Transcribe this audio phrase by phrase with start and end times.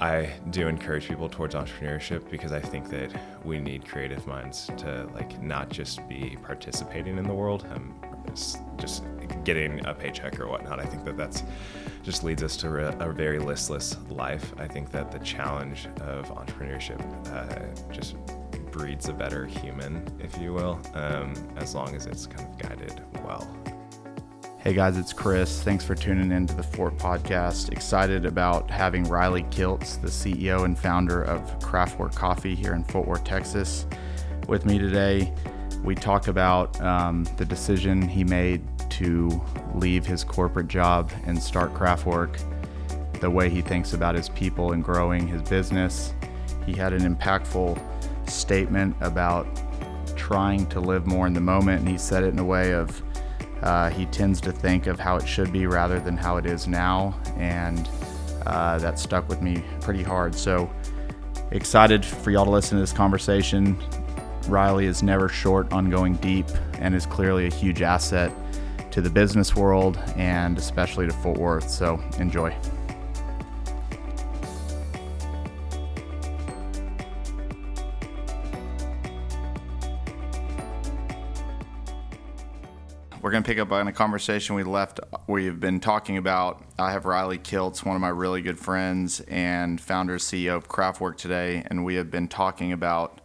[0.00, 5.08] I do encourage people towards entrepreneurship because I think that we need creative minds to
[5.14, 7.94] like not just be participating in the world, um,
[8.76, 9.04] just
[9.44, 10.80] getting a paycheck or whatnot.
[10.80, 11.42] I think that that's
[12.02, 14.52] just leads us to a, a very listless life.
[14.58, 17.00] I think that the challenge of entrepreneurship
[17.32, 18.16] uh, just
[18.70, 23.00] breeds a better human, if you will, um, as long as it's kind of guided
[23.24, 23.48] well.
[24.64, 25.62] Hey guys, it's Chris.
[25.62, 27.70] Thanks for tuning in to the Fort Podcast.
[27.70, 33.06] Excited about having Riley Kiltz, the CEO and founder of Craftwork Coffee here in Fort
[33.06, 33.84] Worth, Texas,
[34.48, 35.30] with me today.
[35.82, 39.38] We talk about um, the decision he made to
[39.74, 42.40] leave his corporate job and start Craftwork,
[43.20, 46.14] the way he thinks about his people and growing his business.
[46.64, 47.78] He had an impactful
[48.30, 49.46] statement about
[50.16, 53.02] trying to live more in the moment, and he said it in a way of
[53.62, 56.66] uh, he tends to think of how it should be rather than how it is
[56.66, 57.88] now, and
[58.46, 60.34] uh, that stuck with me pretty hard.
[60.34, 60.70] So
[61.50, 63.78] excited for y'all to listen to this conversation.
[64.48, 68.32] Riley is never short on going deep and is clearly a huge asset
[68.90, 71.68] to the business world and especially to Fort Worth.
[71.68, 72.54] So enjoy.
[83.24, 86.62] We're going to pick up on a conversation we left we've been talking about.
[86.78, 91.16] I have Riley Kiltz, one of my really good friends and founder CEO of Craftwork
[91.16, 93.22] today, and we have been talking about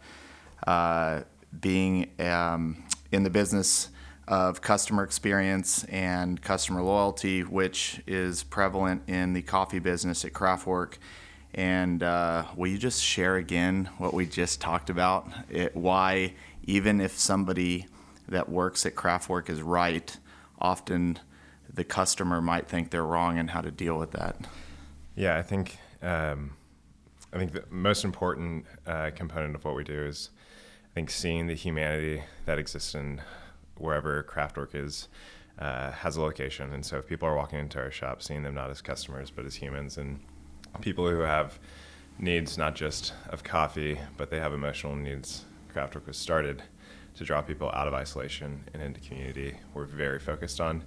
[0.66, 1.20] uh,
[1.60, 3.90] being um, in the business
[4.26, 10.94] of customer experience and customer loyalty, which is prevalent in the coffee business at Craftwork.
[11.52, 15.30] And uh, will you just share again what we just talked about?
[15.50, 16.32] It, why,
[16.64, 17.86] even if somebody
[18.30, 20.16] that works at Craftwork is right,
[20.58, 21.18] often
[21.72, 24.36] the customer might think they're wrong and how to deal with that.
[25.14, 26.52] Yeah, I think um,
[27.32, 30.30] I think the most important uh, component of what we do is
[30.90, 33.20] I think seeing the humanity that exists in
[33.76, 35.08] wherever Craftwork is
[35.58, 38.54] uh, has a location, and so if people are walking into our shop, seeing them
[38.54, 40.20] not as customers but as humans and
[40.80, 41.58] people who have
[42.18, 45.44] needs not just of coffee but they have emotional needs.
[45.74, 46.62] Craftwork was started
[47.16, 49.56] to draw people out of isolation and into community.
[49.74, 50.82] We're very focused on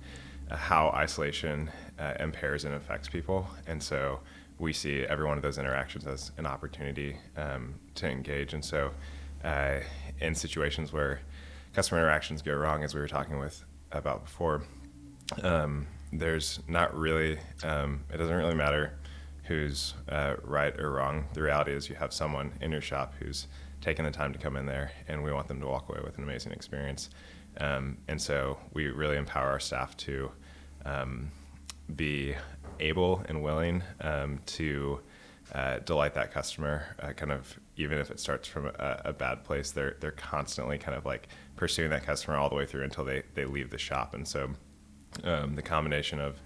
[0.49, 4.19] uh, how isolation uh, impairs and affects people, and so
[4.59, 8.53] we see every one of those interactions as an opportunity um, to engage.
[8.53, 8.91] And so,
[9.43, 9.79] uh,
[10.21, 11.21] in situations where
[11.73, 14.63] customer interactions go wrong, as we were talking with about before,
[15.41, 18.97] um, there's not really um, it doesn't really matter
[19.45, 21.25] who's uh, right or wrong.
[21.33, 23.47] The reality is you have someone in your shop who's
[23.83, 26.17] taking the time to come in there, and we want them to walk away with
[26.17, 27.09] an amazing experience.
[27.59, 30.31] Um, and so we really empower our staff to
[30.85, 31.29] um,
[31.95, 32.33] be
[32.79, 35.01] able and willing um, to
[35.53, 36.95] uh, delight that customer.
[37.01, 40.77] Uh, kind of even if it starts from a, a, bad place, they're they're constantly
[40.77, 41.27] kind of like
[41.57, 44.13] pursuing that customer all the way through until they they leave the shop.
[44.13, 44.49] And so
[45.25, 46.39] um, the combination of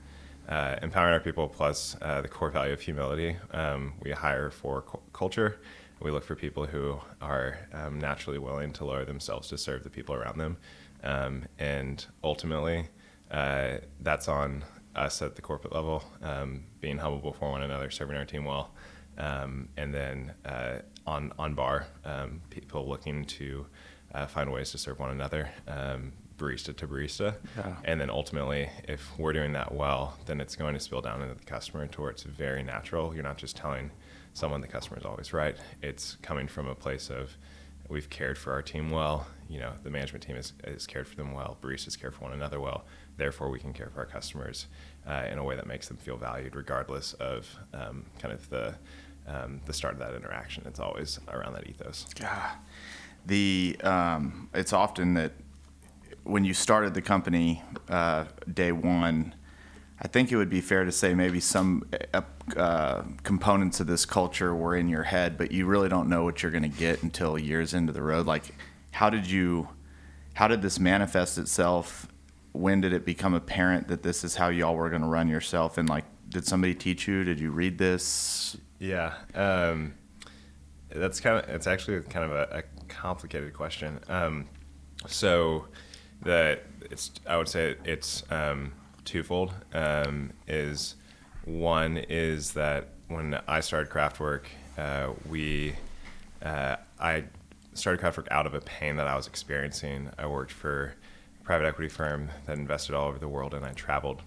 [0.49, 4.81] uh, empowering our people plus uh, the core value of humility, um, we hire for
[4.81, 5.59] cu- culture
[5.99, 9.89] we look for people who are um, naturally willing to lower themselves to serve the
[9.89, 10.57] people around them.
[11.03, 12.89] Um, and ultimately,
[13.31, 14.63] uh, that's on
[14.95, 18.71] us at the corporate level, um, being humble before one another, serving our team well.
[19.17, 23.65] Um, and then uh, on, on bar, um, people looking to
[24.13, 27.35] uh, find ways to serve one another, um, barista to barista.
[27.57, 27.75] Yeah.
[27.83, 31.33] And then ultimately, if we're doing that well, then it's going to spill down into
[31.33, 33.13] the customer to where it's very natural.
[33.13, 33.91] You're not just telling
[34.37, 35.57] someone the customer is always right.
[35.81, 37.35] It's coming from a place of
[37.89, 39.27] we've cared for our team well.
[39.49, 41.57] You know, the management team has, has cared for them well.
[41.61, 42.85] Baristas care for one another well.
[43.17, 44.67] Therefore, we can care for our customers
[45.07, 48.75] uh, in a way that makes them feel valued, regardless of um, kind of the
[49.27, 50.63] um, the start of that interaction.
[50.67, 52.05] It's always around that ethos.
[52.19, 52.51] Yeah,
[53.25, 55.31] the um, it's often that
[56.23, 59.33] when you started the company uh, day one
[59.99, 62.21] I think it would be fair to say maybe some uh,
[62.55, 66.43] uh, components of this culture were in your head, but you really don't know what
[66.43, 68.27] you're going to get until years into the road.
[68.27, 68.43] Like,
[68.91, 69.69] how did you,
[70.35, 72.07] how did this manifest itself?
[72.51, 75.79] When did it become apparent that this is how y'all were going to run yourself?
[75.79, 77.23] And like, did somebody teach you?
[77.23, 78.55] Did you read this?
[78.79, 79.95] Yeah, um,
[80.89, 81.49] that's kind of.
[81.49, 83.99] It's actually kind of a, a complicated question.
[84.07, 84.47] Um,
[85.07, 85.67] so,
[86.21, 86.59] the
[86.91, 88.23] it's I would say it's.
[88.29, 88.73] Um,
[89.07, 89.53] twofold.
[89.73, 90.95] Um, is
[91.45, 94.43] one is that when I started Craftwork,
[94.77, 95.75] uh, we
[96.43, 97.23] uh, I
[97.73, 100.09] started Craftwork out of a pain that I was experiencing.
[100.17, 100.93] I worked for
[101.41, 104.21] a private equity firm that invested all over the world, and I traveled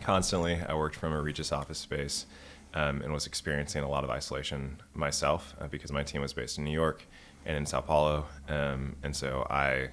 [0.00, 0.58] constantly.
[0.68, 2.26] I worked from a Regus office space.
[2.74, 6.58] um, and was experiencing a lot of isolation myself uh, because my team was based
[6.58, 7.04] in New York
[7.46, 9.88] and in Sao Paulo, um, and so I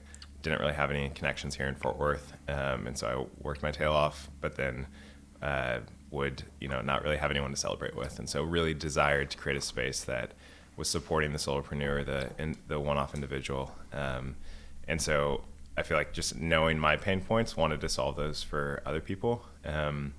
[0.45, 3.71] didn't really have any connections here in Fort Worth, um, and so I worked my
[3.71, 4.86] tail off, but then
[5.42, 5.80] uh,
[6.12, 9.38] would you know not really have anyone to celebrate with, and so really desired to
[9.38, 10.33] create a space that
[10.77, 14.36] was supporting the solopreneur, the in, the one-off individual, um,
[14.88, 15.42] and so
[15.75, 19.44] I feel like just knowing my pain points, wanted to solve those for other people,
[19.65, 20.13] um,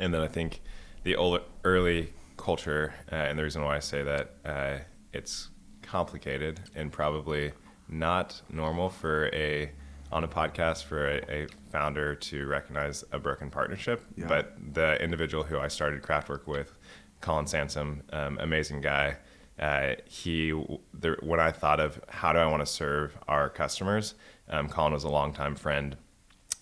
[0.00, 0.62] and then I think
[1.04, 4.78] the old, early culture, uh, and the reason why I say that uh,
[5.12, 5.50] it's
[5.82, 7.52] complicated and probably
[7.94, 9.70] not normal for a
[10.12, 14.04] on a podcast for a, a founder to recognize a broken partnership.
[14.16, 14.26] Yeah.
[14.28, 16.78] But the individual who I started Craftwork with,
[17.20, 19.16] Colin Sansom, um, amazing guy.
[19.58, 20.50] Uh, he,
[20.92, 24.14] the, when I thought of how do I want to serve our customers,
[24.48, 25.96] um, Colin was a longtime friend,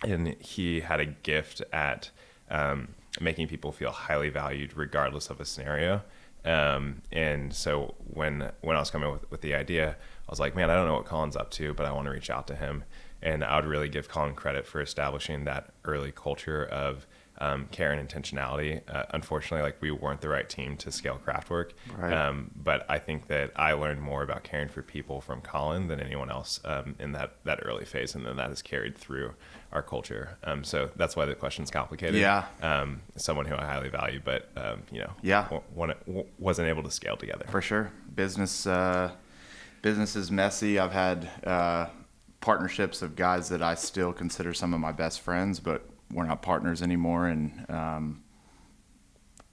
[0.03, 2.09] and he had a gift at
[2.49, 2.89] um,
[3.19, 6.01] making people feel highly valued regardless of a scenario.
[6.45, 9.95] Um, and so when when I was coming with, with the idea,
[10.27, 12.11] I was like, man, I don't know what Colin's up to, but I want to
[12.11, 12.83] reach out to him.
[13.21, 17.07] And I would really give Colin credit for establishing that early culture of
[17.39, 18.81] um, care and intentionality.
[18.93, 21.71] Uh, unfortunately, like we weren't the right team to scale Craftwork.
[21.97, 22.13] Right.
[22.13, 25.99] Um, but I think that I learned more about caring for people from Colin than
[25.99, 29.33] anyone else um, in that that early phase, and then that has carried through
[29.71, 30.37] our culture.
[30.43, 32.15] Um, so that's why the question's complicated.
[32.21, 32.45] Yeah.
[32.61, 36.83] Um, someone who I highly value, but um, you know, yeah, w- w- wasn't able
[36.83, 37.45] to scale together.
[37.49, 39.11] For sure, business uh,
[39.83, 40.79] business is messy.
[40.79, 41.29] I've had.
[41.43, 41.87] Uh,
[42.43, 46.41] partnerships of guys that I still consider some of my best friends, but we're not
[46.41, 48.23] partners anymore, and um,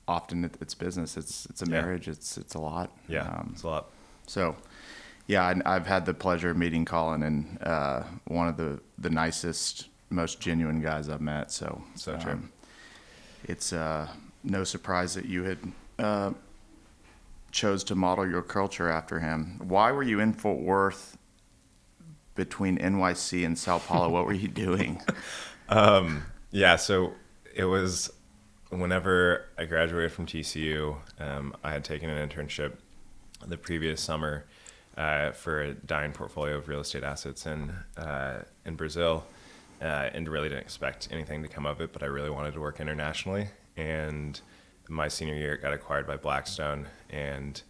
[0.08, 1.16] often it, it's business.
[1.16, 1.80] It's it's a yeah.
[1.80, 2.08] marriage.
[2.08, 2.90] It's it's a lot.
[3.08, 3.90] Yeah, um, it's a lot.
[4.26, 4.56] So,
[5.28, 9.10] yeah, I, have had the pleasure of meeting Colin, and uh, one of the the
[9.10, 11.52] nicest, most genuine guys I've met.
[11.52, 12.40] So so um, true.
[13.44, 14.08] It's uh,
[14.42, 15.58] no surprise that you had.
[15.98, 16.32] Uh,
[17.52, 19.60] chose to model your culture after him.
[19.62, 21.16] Why were you in Fort Worth
[22.34, 24.08] between NYC and Sao Paulo?
[24.08, 25.02] what were you doing?
[25.68, 27.12] Um, yeah, so
[27.54, 28.10] it was
[28.70, 32.74] whenever I graduated from TCU, um, I had taken an internship
[33.46, 34.44] the previous summer
[34.96, 39.24] uh, for a dying portfolio of real estate assets in uh, in Brazil,
[39.80, 41.92] uh, and really didn't expect anything to come of it.
[41.92, 44.40] But I really wanted to work internationally, and
[44.88, 47.60] my senior year it got acquired by Blackstone, and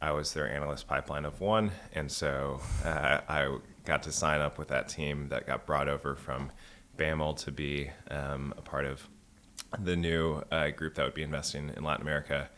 [0.00, 4.58] I was their analyst pipeline of one, and so uh, I got to sign up
[4.58, 6.50] with that team that got brought over from
[6.96, 9.08] BAML to be um, a part of
[9.78, 12.48] the new uh, group that would be investing in Latin America.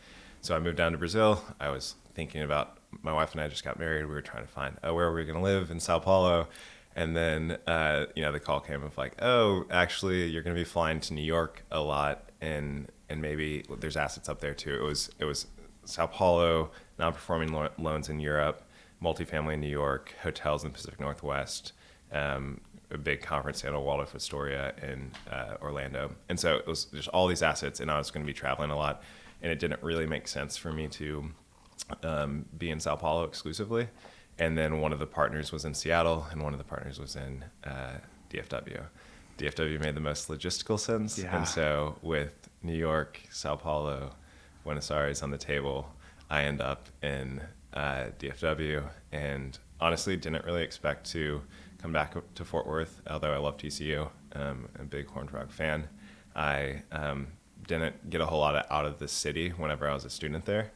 [0.41, 1.43] So I moved down to Brazil.
[1.59, 4.05] I was thinking about my wife and I just got married.
[4.05, 6.47] We were trying to find oh, where we were going to live in Sao Paulo.
[6.95, 10.59] And then, uh, you know, the call came of like, oh, actually, you're going to
[10.59, 14.73] be flying to New York a lot, and and maybe there's assets up there too.
[14.73, 15.45] It was it was
[15.87, 18.63] Sao Paulo, non-performing lo- loans in Europe,
[19.01, 21.73] multifamily in New York, hotels in the Pacific Northwest,
[22.11, 22.59] um,
[22.91, 27.27] a big conference center, Waldorf Astoria in uh, Orlando, and so it was just all
[27.27, 29.03] these assets, and I was going to be traveling a lot,
[29.41, 31.29] and it didn't really make sense for me to
[32.03, 33.87] um, be in Sao Paulo exclusively.
[34.39, 37.15] And then one of the partners was in Seattle, and one of the partners was
[37.15, 37.97] in uh,
[38.29, 38.83] DFW.
[39.37, 41.35] DFW made the most logistical sense, yeah.
[41.35, 44.13] and so with New York, Sao Paulo,
[44.67, 45.87] Buenos Aires on the table,
[46.29, 47.41] I end up in
[47.73, 48.83] uh, DFW,
[49.13, 51.41] and honestly didn't really expect to
[51.81, 54.09] come back to Fort Worth, although I love TCU.
[54.33, 55.87] Um, I'm a big Horned Frog fan.
[56.35, 57.27] I um,
[57.65, 60.43] didn't get a whole lot of, out of the city whenever I was a student
[60.43, 60.73] there.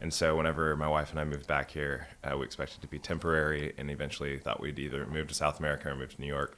[0.00, 2.98] And so whenever my wife and I moved back here, uh, we expected to be
[2.98, 6.56] temporary and eventually thought we'd either move to South America or move to New York.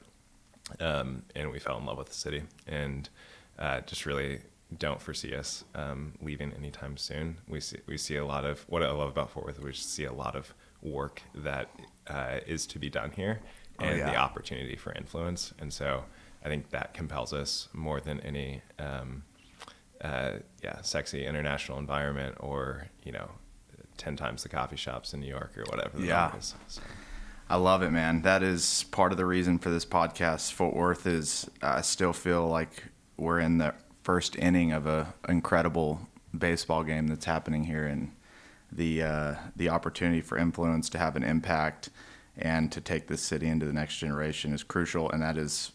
[0.79, 3.09] Um, and we fell in love with the city and
[3.59, 4.39] uh, just really
[4.77, 7.37] don't foresee us um, leaving anytime soon.
[7.47, 10.03] We see, we see a lot of, what I love about Fort Worth, we see
[10.05, 11.69] a lot of work that
[12.07, 13.39] uh, is to be done here
[13.79, 14.11] Oh, and oh, yeah.
[14.11, 15.53] the opportunity for influence.
[15.59, 16.03] And so
[16.43, 19.23] I think that compels us more than any, um,
[20.01, 20.31] uh,
[20.63, 23.29] yeah, sexy international environment or, you know,
[23.97, 25.99] 10 times the coffee shops in New York or whatever.
[25.99, 26.35] yeah.
[26.35, 26.81] Is, so.
[27.49, 28.23] I love it, man.
[28.23, 30.51] That is part of the reason for this podcast.
[30.51, 32.83] Fort Worth is, I still feel like
[33.15, 33.73] we're in the
[34.07, 35.99] first inning of a incredible
[36.37, 38.09] baseball game that's happening here and
[38.71, 41.89] the uh, the opportunity for influence to have an impact
[42.37, 45.11] and to take this city into the next generation is crucial.
[45.11, 45.73] And that is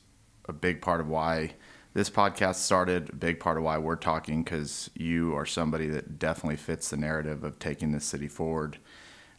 [0.49, 1.57] a big part of why
[1.93, 6.19] this podcast started, a big part of why we're talking, because you are somebody that
[6.19, 8.79] definitely fits the narrative of taking this city forward.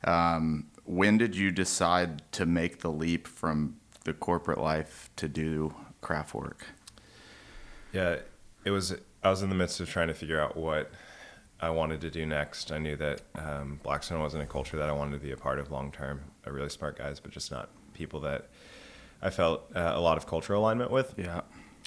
[0.04, 5.74] Um, when did you decide to make the leap from the corporate life to do
[6.04, 6.62] Craftwork?
[7.92, 8.18] Yeah,
[8.66, 8.96] it was.
[9.24, 10.92] I was in the midst of trying to figure out what
[11.62, 12.72] I wanted to do next.
[12.72, 15.60] I knew that um, Blackstone wasn't a culture that I wanted to be a part
[15.60, 16.22] of long term.
[16.46, 18.50] A really smart guys, but just not people that
[19.22, 21.14] I felt uh, a lot of cultural alignment with.
[21.18, 21.42] Yeah.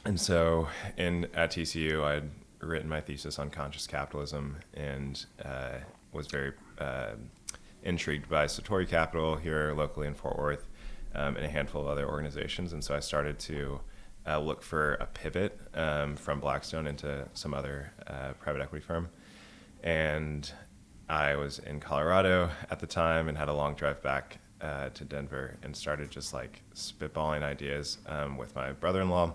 [0.05, 2.31] And so, in at TCU, I'd
[2.61, 5.79] written my thesis on conscious capitalism and uh,
[6.13, 7.11] was very uh,
[7.83, 10.67] intrigued by Satori Capital here locally in Fort Worth
[11.15, 12.73] um, and a handful of other organizations.
[12.73, 13.81] And so I started to
[14.27, 19.09] uh, look for a pivot um, from Blackstone into some other uh, private equity firm.
[19.83, 20.51] And
[21.09, 25.05] I was in Colorado at the time and had a long drive back uh, to
[25.05, 29.35] Denver and started just like spitballing ideas um, with my brother in law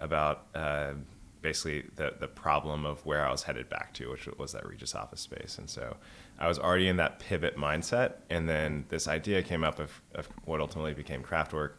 [0.00, 0.94] about uh,
[1.42, 4.94] basically the, the problem of where I was headed back to, which was that Regus
[4.94, 5.58] office space.
[5.58, 5.96] And so
[6.38, 8.14] I was already in that pivot mindset.
[8.30, 11.72] And then this idea came up of, of what ultimately became Craftwork.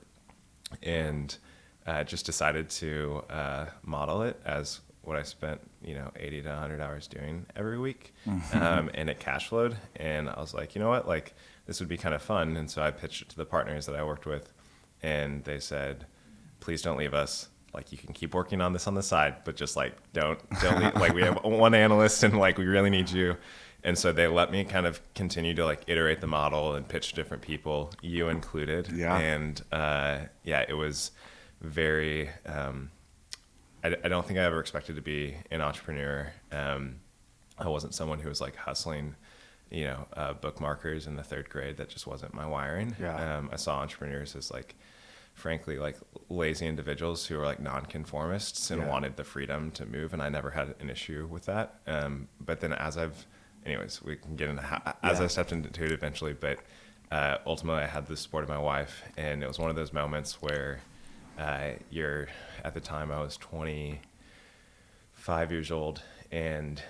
[0.82, 1.36] And
[1.86, 6.50] uh, just decided to uh, model it as what I spent, you know, 80 to
[6.50, 8.14] 100 hours doing every week.
[8.26, 8.58] Mm-hmm.
[8.58, 9.76] Um, and it cash flowed.
[9.98, 11.08] And I was like, you know what?
[11.08, 11.36] Like,
[11.66, 12.56] this would be kind of fun.
[12.56, 14.54] And so I pitched it to the partners that I worked with.
[15.02, 16.06] And they said,
[16.62, 19.56] please don't leave us like you can keep working on this on the side, but
[19.56, 20.96] just like don't don't leave.
[20.96, 23.36] like we have one analyst and like we really need you.
[23.84, 27.10] And so they let me kind of continue to like iterate the model and pitch
[27.10, 28.90] to different people, you included.
[28.94, 29.18] Yeah.
[29.18, 31.12] And uh, yeah, it was
[31.64, 32.30] very.
[32.46, 32.92] Um,
[33.84, 36.32] I, I don't think I ever expected to be an entrepreneur.
[36.52, 36.98] Um,
[37.58, 39.16] I wasn't someone who was like hustling,
[39.72, 41.78] you know, uh, bookmarkers in the third grade.
[41.78, 42.96] That just wasn't my wiring.
[43.00, 43.38] Yeah.
[43.38, 44.76] Um, I saw entrepreneurs as like
[45.36, 45.98] frankly like
[46.30, 48.88] lazy individuals who were like nonconformists and Yeah.
[48.88, 52.60] wanted the freedom to move and i never had an issue with that um, but
[52.62, 53.26] then as i've
[53.66, 56.60] anyways we can get into how, as i stepped into it eventually but
[57.12, 59.92] uh, ultimately i had the support of my wife and it was one of those
[59.92, 60.82] moments where
[61.40, 62.28] uh, you're
[62.64, 66.82] at the time i was 25 years old and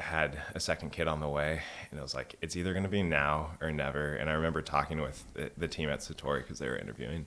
[0.00, 2.88] had a second kid on the way and it was like it's either going to
[2.88, 5.22] be now or never and i remember talking with
[5.56, 7.26] the, team at satori because they were interviewing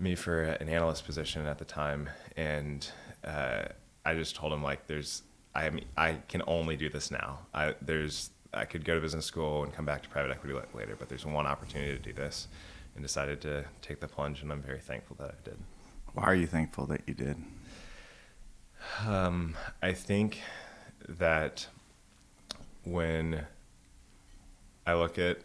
[0.00, 2.90] me for an analyst position at the time, and
[3.24, 3.64] uh,
[4.04, 5.22] I just told him like, "There's,
[5.54, 7.40] I I can only do this now.
[7.54, 10.96] I there's, I could go to business school and come back to private equity later,
[10.98, 12.48] but there's one opportunity to do this."
[12.96, 15.58] And decided to take the plunge, and I'm very thankful that I did.
[16.14, 17.36] Why are you thankful that you did?
[19.06, 20.40] Um, I think
[21.08, 21.66] that
[22.84, 23.46] when
[24.86, 25.38] I look at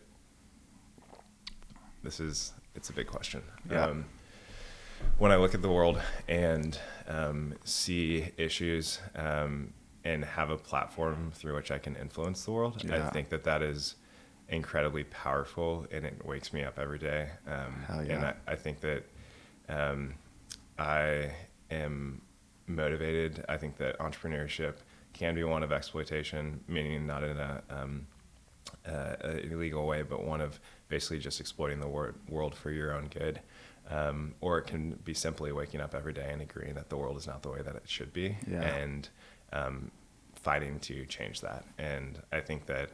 [2.03, 3.41] this is it's a big question.
[3.69, 3.86] Yeah.
[3.88, 4.05] Um,
[5.17, 11.31] when I look at the world and um, see issues um, and have a platform
[11.34, 13.05] through which I can influence the world, Yeah.
[13.07, 13.95] I think that that is
[14.50, 17.29] incredibly powerful and it wakes me up every day.
[17.48, 18.34] Um, Hell And yeah.
[18.48, 19.03] I, I think that
[19.69, 20.13] um,
[20.77, 21.32] I
[21.72, 22.22] am
[22.67, 23.46] motivated.
[23.48, 24.75] I think that entrepreneurship
[25.13, 28.08] can be one of exploitation, meaning not in a, um,
[28.88, 32.94] uh, a illegal way, but one of basically just exploiting the wor- world for your
[32.94, 33.39] own good.
[33.89, 37.17] Um, or it can be simply waking up every day and agreeing that the world
[37.17, 38.62] is not the way that it should be, Yeah.
[38.63, 39.08] and
[39.53, 39.91] um,
[40.34, 41.63] fighting to change that.
[41.77, 42.89] And I think that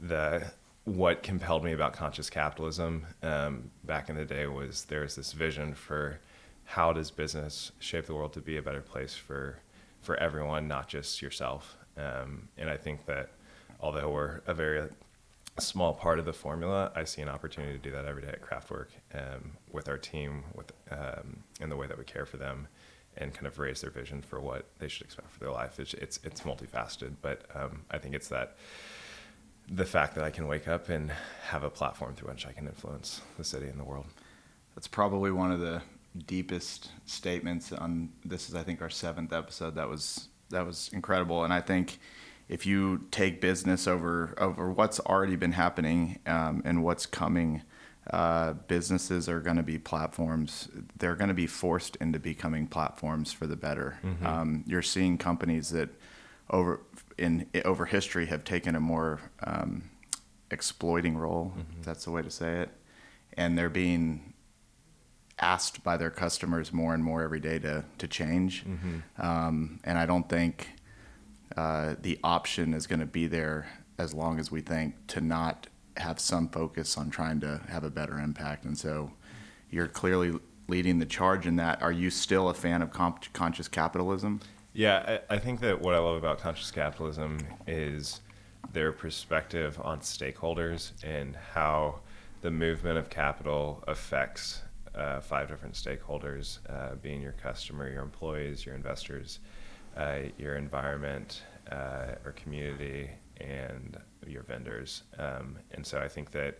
[0.00, 0.50] the
[0.84, 5.74] what compelled me about conscious capitalism um, back in the day was there's this vision
[5.74, 6.18] for
[6.64, 9.58] how does business shape the world to be a better place for
[10.00, 11.76] for everyone, not just yourself.
[11.96, 13.30] Um, and I think that
[13.80, 14.88] although we're a very
[15.58, 18.42] small part of the formula, I see an opportunity to do that every day at
[18.42, 22.66] Craftwork um, with our team, with um, and the way that we care for them,
[23.16, 25.78] and kind of raise their vision for what they should expect for their life.
[25.78, 28.56] It's it's, it's multifaceted, but um, I think it's that
[29.68, 31.12] the fact that I can wake up and
[31.48, 34.06] have a platform through which I can influence the city and the world.
[34.74, 35.82] That's probably one of the
[36.26, 39.74] deepest statements on this is I think our seventh episode.
[39.74, 41.98] That was that was incredible, and I think
[42.48, 47.62] if you take business over over what's already been happening um, and what's coming,
[48.10, 50.68] uh, businesses are going to be platforms.
[50.98, 53.98] They're going to be forced into becoming platforms for the better.
[54.26, 55.88] Um, you're seeing companies that
[56.50, 56.80] over
[57.16, 59.84] in over history have taken a more um,
[60.50, 61.54] exploiting role.
[61.78, 62.70] If that's the way to say it,
[63.34, 64.31] and they're being
[65.38, 68.64] asked by their customers more and more every day to to change.
[69.18, 70.68] Um, and I don't think
[71.56, 75.66] uh, the option is going to be there as long as we think to not
[75.98, 78.64] have some focus on trying to have a better impact.
[78.64, 79.12] And so,
[79.70, 81.82] you're clearly leading the charge in that.
[81.82, 84.40] Are you still a fan of comp- conscious capitalism?
[84.72, 88.20] Yeah, I, I think that what I love about conscious capitalism is
[88.72, 92.00] their perspective on stakeholders and how
[92.40, 94.62] the movement of capital affects
[94.94, 99.40] uh, five different stakeholders, uh, being your customer, your employees, your investors,
[99.96, 103.96] uh, your environment, uh, or community, and
[104.26, 105.02] your vendors.
[105.18, 106.58] Um, and so I think that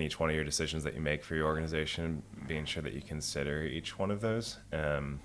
[0.00, 3.02] each one of your decisions that you make for your organization, being sure that you
[3.02, 5.20] consider each one of those um,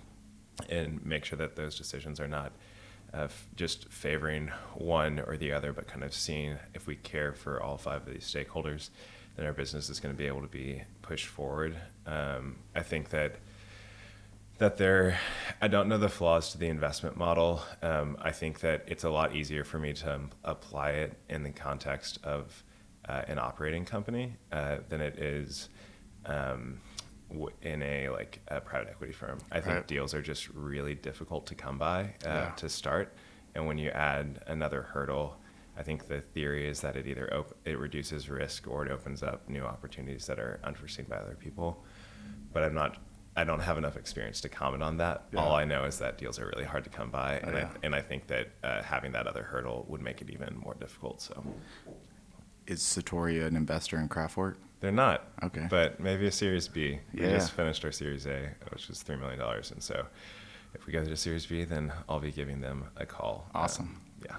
[0.69, 2.51] and make sure that those decisions are not
[3.13, 7.33] uh, f- just favoring one or the other, but kind of seeing if we care
[7.33, 8.89] for all five of these stakeholders,
[9.39, 11.73] then our business is going to be able to be pushed forward.
[12.05, 13.35] Um, I think that
[14.57, 15.17] that there,
[15.61, 17.61] I don't know the flaws to the investment model.
[17.81, 21.43] Um, I think that it's a lot easier for me to um, apply it in
[21.43, 22.61] the context of
[23.07, 25.69] uh, an operating company uh, than it is
[26.25, 26.81] um,
[27.29, 29.37] w- in a like a private equity firm.
[29.53, 29.87] I think Right.
[29.87, 32.49] deals are just really difficult to come by uh, Yeah.
[32.57, 33.13] to start,
[33.55, 35.37] and when you add another hurdle.
[35.79, 39.23] I think the theory is that it either op- it reduces risk or it opens
[39.23, 41.85] up new opportunities that are unforeseen by other people.
[42.51, 42.97] But I'm not.
[43.37, 45.25] I don't have enough experience to comment on that.
[45.31, 45.39] Yeah.
[45.39, 47.69] All I know is that deals are really hard to come by, and, Yeah.
[47.73, 50.73] I, and I think that uh, having that other hurdle would make it even more
[50.73, 51.21] difficult.
[51.21, 51.41] So
[52.67, 54.55] Is Satori an investor in Craftwork?
[54.81, 55.27] they're not.
[55.43, 55.67] Okay.
[55.69, 56.99] But maybe a Series B.
[57.13, 57.27] Yeah.
[57.27, 60.05] We just finished our Series A, which was three million dollars, and so
[60.73, 63.49] if we go to Series B, then I'll be giving them a call.
[63.55, 64.01] Uh, Awesome.
[64.25, 64.35] yeah.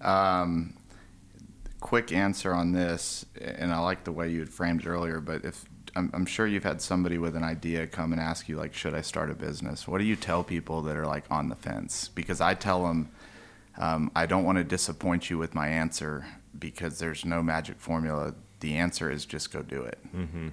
[0.00, 0.74] Um,
[1.80, 5.20] quick answer on this, and I like the way you had framed it earlier.
[5.20, 5.64] But if
[5.96, 8.94] I'm, I'm sure you've had somebody with an idea come and ask you, like, should
[8.94, 9.86] I start a business?
[9.86, 12.08] What do you tell people that are like on the fence?
[12.08, 13.10] Because I tell them,
[13.76, 16.26] um, I don't want to disappoint you with my answer
[16.58, 18.34] because there's no magic formula.
[18.60, 19.98] The answer is just go do it.
[20.14, 20.48] Mm-hmm.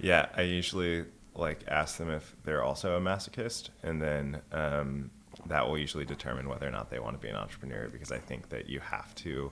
[0.00, 5.10] Yeah, I usually like ask them if they're also a masochist, and then um,
[5.48, 7.88] that will usually determine whether or not they want to be an entrepreneur.
[7.88, 9.50] Because I think that you have to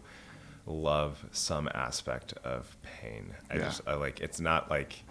[0.66, 3.34] love some aspect of pain.
[3.50, 3.60] I Yeah.
[3.64, 5.02] just I like it's not like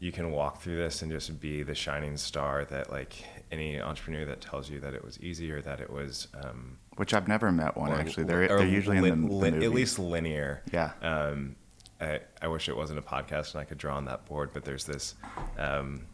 [0.00, 3.22] you can walk through this and just be the shining star that like
[3.52, 7.12] any entrepreneur that tells you that it was easy or that it was um, Which
[7.12, 8.24] I've never met one or- actually.
[8.24, 10.62] They're they're usually lin- in the, the lin- at least linear.
[10.72, 10.92] Yeah.
[11.02, 11.56] Um,
[12.00, 14.64] I, I wish it wasn't a podcast and I could draw on that board, but
[14.64, 15.14] there's this
[15.58, 16.06] um,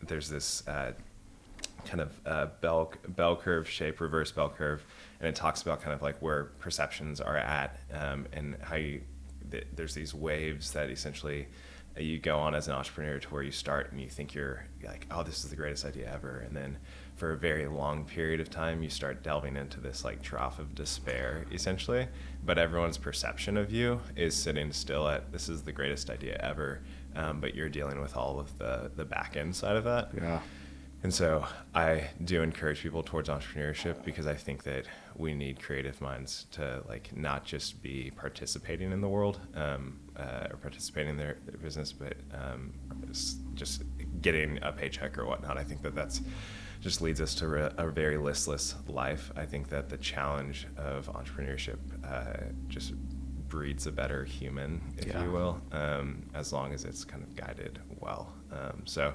[0.00, 0.92] there's this uh,
[1.84, 4.84] kind of uh, bell bell curve shape, reverse bell curve,
[5.20, 9.02] and it talks about kind of like where perceptions are at um, and how you
[9.50, 11.46] th- there's these waves that essentially
[11.96, 14.66] uh, you go on as an entrepreneur to where you start and you think you're
[14.84, 16.76] like, oh, this is the greatest idea ever, and then
[17.16, 20.74] for a very long period of time you start delving into this like trough of
[20.74, 22.08] despair essentially
[22.44, 26.80] but everyone's perception of you is sitting still at this is the greatest idea ever
[27.14, 30.40] um, but you're dealing with all of the the back end side of that Yeah.
[31.04, 36.00] And so I do encourage people towards entrepreneurship because I think that we need creative
[36.00, 41.16] minds to like not just be participating in the world um, uh, or participating in
[41.18, 42.72] their, their business, but um,
[43.54, 43.82] just
[44.22, 45.58] getting a paycheck or whatnot.
[45.58, 46.22] I think that that's
[46.80, 49.30] just leads us to re- a very listless life.
[49.36, 52.94] I think that the challenge of entrepreneurship uh, just
[53.48, 55.22] breeds a better human, if Yeah.
[55.22, 58.32] you will, um, as long as it's kind of guided well.
[58.50, 59.14] Um, so,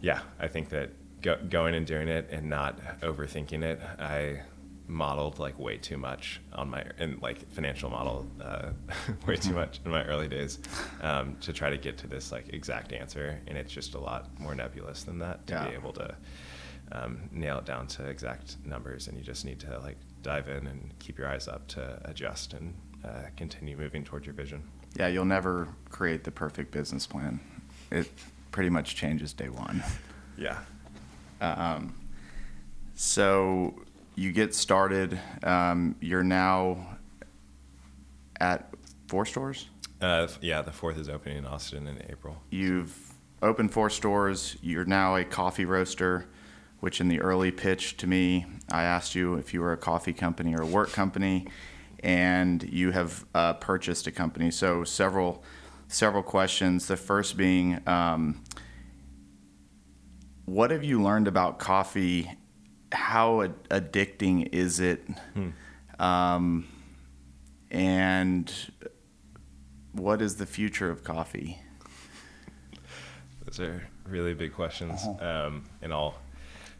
[0.00, 0.90] yeah, I think that
[1.22, 4.42] go, going and doing it and not overthinking it, I
[4.88, 8.70] modeled like way too much on my and like financial model uh,
[9.26, 10.58] way too much in my early days
[11.00, 14.28] um, to try to get to this like exact answer, and it's just a lot
[14.38, 15.68] more nebulous than that to Yeah.
[15.68, 16.14] be able to
[16.92, 20.66] um, nail it down to exact numbers, and you just need to like dive in
[20.66, 24.62] and keep your eyes up to adjust and uh, continue moving towards your vision.
[24.94, 27.40] Yeah, you'll never create the perfect business plan.
[27.90, 28.10] It
[28.50, 29.82] pretty much changes day one.
[30.36, 30.58] Yeah.
[31.42, 31.94] Um,
[32.94, 33.74] so
[34.14, 35.18] you get started.
[35.42, 36.98] Um, you're now
[38.40, 38.72] at
[39.08, 39.68] four stores.
[40.00, 42.36] Uh, yeah, the fourth is opening in Austin in April.
[42.50, 44.56] You've opened four stores.
[44.62, 46.26] You're now a coffee roaster,
[46.80, 50.12] which in the early pitch to me, I asked you if you were a coffee
[50.12, 51.46] company or a work company,
[52.00, 54.50] and you have uh, purchased a company.
[54.50, 55.42] So several
[55.88, 56.86] several questions.
[56.86, 58.42] The first being, um,
[60.44, 62.30] what have you learned about coffee?
[62.92, 65.02] How ad- addicting is it?
[65.98, 66.66] Um,
[67.70, 68.52] and
[69.92, 71.58] what is the future of coffee?
[73.44, 76.14] Those are really big questions, um, and I'll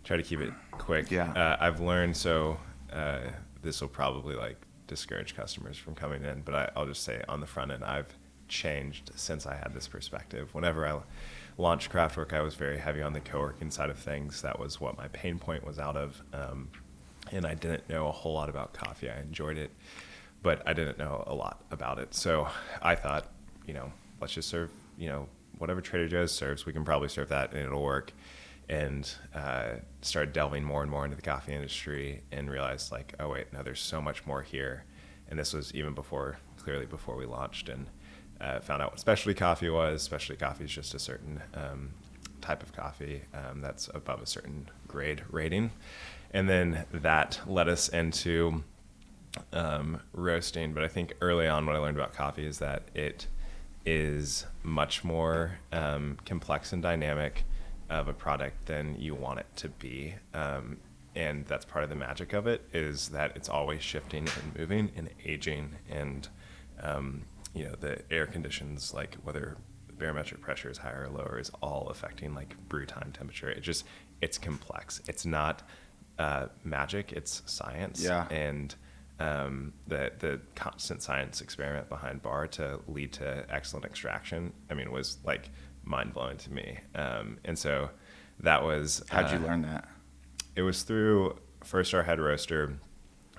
[0.05, 1.11] try to keep it quick.
[1.11, 1.31] Yeah.
[1.33, 2.59] Uh, I've learned so
[2.93, 3.21] uh,
[3.63, 7.41] this will probably like discourage customers from coming in, but I, I'll just say on
[7.41, 8.09] the front end, I've
[8.49, 10.55] changed since I had this perspective.
[10.55, 10.99] Whenever I
[11.59, 14.43] launched Craftwork, I was very heavy on the co-working side of things.
[14.43, 16.69] That was what my pain point was out of, um,
[17.31, 19.11] and I didn't know a whole lot about coffee.
[19.11, 19.71] I enjoyed it,
[20.43, 22.15] but I didn't know a lot about it.
[22.15, 22.49] So
[22.81, 23.29] I thought,
[23.67, 27.29] you know, let's just serve, you know, whatever Trader Joe's serves, we can probably serve
[27.29, 28.13] that and it'll work.
[28.69, 33.29] And uh, started delving more and more into the coffee industry and realized, like, oh,
[33.29, 34.85] wait, no, there's so much more here.
[35.33, 37.87] and this was even before clearly before we launched and
[38.43, 40.03] uh, found out what specialty coffee was.
[40.03, 41.91] Specialty coffee is just a certain um,
[42.41, 45.71] type of coffee um, that's above a certain grade rating,
[46.33, 48.65] and then that led us into
[49.53, 50.73] um, roasting.
[50.73, 53.27] But I think early on, what I learned about coffee is that it
[53.85, 57.45] is much more um, complex and dynamic
[57.91, 60.15] of a product than you want it to be.
[60.35, 60.79] Um,
[61.15, 64.91] and that's part of the magic of it is that it's always shifting and moving
[64.97, 66.29] and aging and
[66.83, 67.23] um,
[67.55, 69.57] you know the air conditions like whether
[69.99, 73.51] barometric pressure is higher or lower is all affecting like brew time temperature.
[73.51, 73.85] It just
[74.21, 75.01] it's complex.
[75.09, 75.63] It's not
[76.19, 77.13] uh, magic.
[77.13, 78.03] It's science.
[78.03, 78.27] Yeah.
[78.29, 78.75] and
[79.21, 84.91] um, the the constant science experiment behind bar to lead to excellent extraction i mean
[84.91, 85.51] was like
[85.85, 86.79] mind-blowing to me.
[86.95, 87.91] Um, and so
[88.41, 89.89] that was How'd you uh, learn that?
[90.57, 92.79] it was through first our head roaster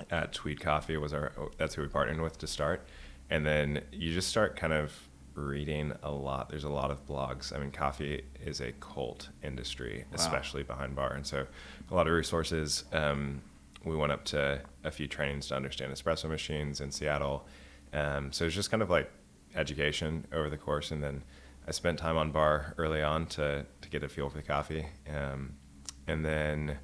[0.10, 2.86] at Tweed Coffee was our that's who we partnered with to start,
[3.34, 4.94] and then you just start kind of
[5.34, 6.50] reading a lot.
[6.50, 7.52] There's a lot of blogs.
[7.52, 10.16] I mean, coffee is a cult industry, Wow.
[10.16, 11.48] especially behind bar, and so
[11.90, 12.84] a lot of resources.
[12.94, 13.42] Um,
[13.84, 17.48] we went up to a few trainings to understand espresso machines in Seattle.
[17.92, 19.10] Um, so it's just kind of like
[19.56, 21.24] education over the course, and then
[21.68, 24.86] I spent time on bar early on to to get a feel for the coffee,
[25.10, 25.56] um,
[26.08, 26.78] and then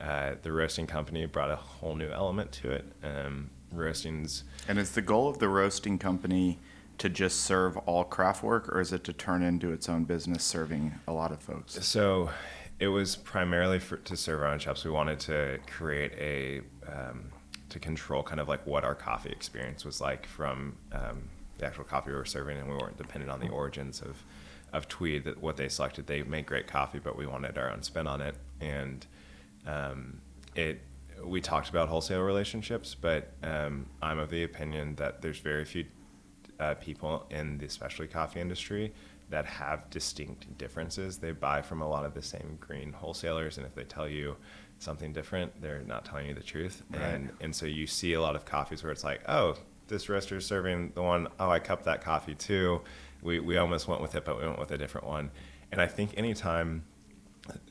[0.00, 2.84] uh, the roasting company brought a whole new element to it.
[3.02, 6.58] Um, roasting's And is the goal of the roasting company
[6.98, 10.94] to just serve all Craftwork, or is it to turn into its own business serving
[11.06, 11.84] a lot of folks?
[11.86, 12.30] So
[12.80, 14.84] it was primarily for, to serve our own shops.
[14.84, 17.30] We wanted to create a um,
[17.68, 21.28] to control kind of like what our coffee experience was like from um,
[21.58, 24.22] the actual coffee we were serving, and we weren't dependent on the origins of
[24.72, 25.24] of Tweed.
[25.24, 28.20] That what they selected, they make great coffee, but we wanted our own spin on
[28.20, 29.06] it, and
[29.66, 30.20] um,
[30.54, 30.80] it.
[31.24, 35.84] We talked about wholesale relationships, but um, I'm of the opinion that there's very few
[36.60, 38.92] uh, people in the specialty coffee industry
[39.30, 41.18] that have distinct differences.
[41.18, 44.36] They buy from a lot of the same green wholesalers, and if they tell you
[44.78, 46.82] something different, they're not telling you the truth.
[46.90, 47.02] Right.
[47.02, 49.56] And and so you see a lot of coffees where it's like, oh,
[49.88, 52.80] this roaster is serving the one, oh, I cupped that coffee too.
[53.22, 55.30] We we almost went with it, but we went with a different one.
[55.72, 56.84] And I think anytime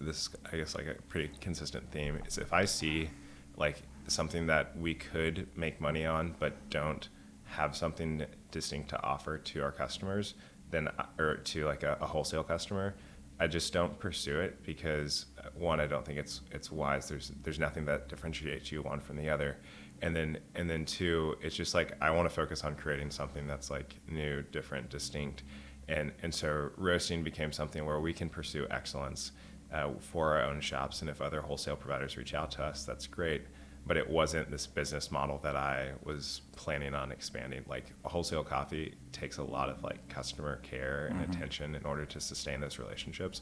[0.02, 3.10] this I guess like a pretty consistent theme is if I see
[3.58, 7.10] like something that we could make money on but don't
[7.44, 10.36] have something distinct to offer to our customers
[10.70, 12.94] then or to like a, a wholesale customer
[13.40, 17.08] I just don't pursue it because uh, one I don't think it's it's wise.
[17.08, 19.58] There's there's nothing that differentiates you one from the other.
[20.02, 23.48] And then and then two it's just like I want to focus on creating something
[23.48, 25.44] that's like new different distinct.
[25.88, 29.34] And and so roasting became something where we can pursue excellence
[29.74, 33.08] uh, for our own shops and if other wholesale providers reach out to us that's
[33.08, 33.42] great
[33.86, 38.94] but it wasn't this business model that i was planning on expanding like wholesale coffee
[39.12, 43.42] takes a lot of like customer care and attention in order to sustain those relationships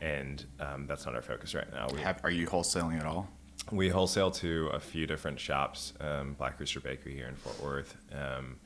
[0.00, 3.28] and um, that's not our focus right now we, Have, are you wholesaling at all?
[3.72, 5.92] we wholesale to a few different shops.
[6.00, 7.96] Um, Black Rooster Bakery here in Fort Worth.
[8.14, 8.56] Um,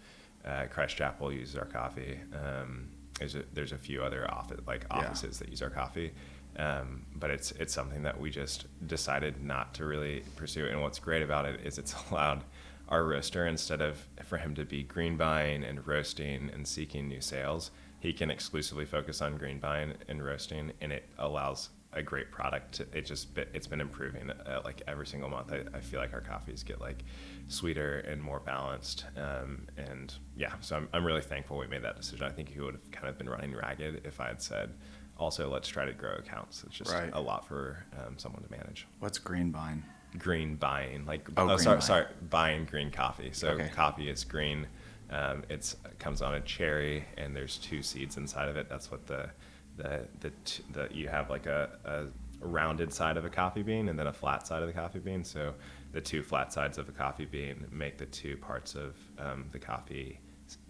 [0.45, 2.21] uh, Christ Chapel uses our coffee.
[2.33, 2.89] Um,
[3.19, 4.99] there's a, there's a few other office like Yeah.
[4.99, 6.13] offices that use our coffee,
[6.57, 10.67] um, but it's it's something that we just decided not to really pursue.
[10.67, 12.45] And what's great about it is it's allowed
[12.89, 17.21] our roaster instead of for him to be green buying and roasting and seeking new
[17.21, 22.31] sales, he can exclusively focus on green buying and roasting, and it allows a great
[22.31, 22.81] product.
[22.93, 25.53] It just it's been improving uh, like every single month.
[25.53, 27.05] I, I feel like our coffees get like
[27.49, 30.55] sweeter and more balanced, um, and yeah.
[30.61, 32.27] So I'm I'm really thankful we made that decision.
[32.27, 34.75] I think he would have kind of been running ragged if I had said,
[35.23, 36.65] also let's try to grow accounts.
[36.67, 37.11] It's just Right.
[37.13, 38.87] a lot for um, someone to manage.
[38.99, 39.85] What's green vine?
[40.19, 41.81] Green buying, like Oh, oh, green sorry, buying.
[41.81, 43.31] sorry, buying green coffee.
[43.33, 43.69] So Okay.
[43.71, 44.67] coffee is green.
[45.11, 48.69] Um, it's it comes on a cherry, and there's two seeds inside of it.
[48.69, 49.31] That's what the
[49.77, 53.89] the the, t- the you have like a, a rounded side of a coffee bean
[53.89, 55.23] and then a flat side of the coffee bean.
[55.25, 55.55] So
[55.93, 59.59] the two flat sides of a coffee bean make the two parts of um, the
[59.59, 60.19] coffee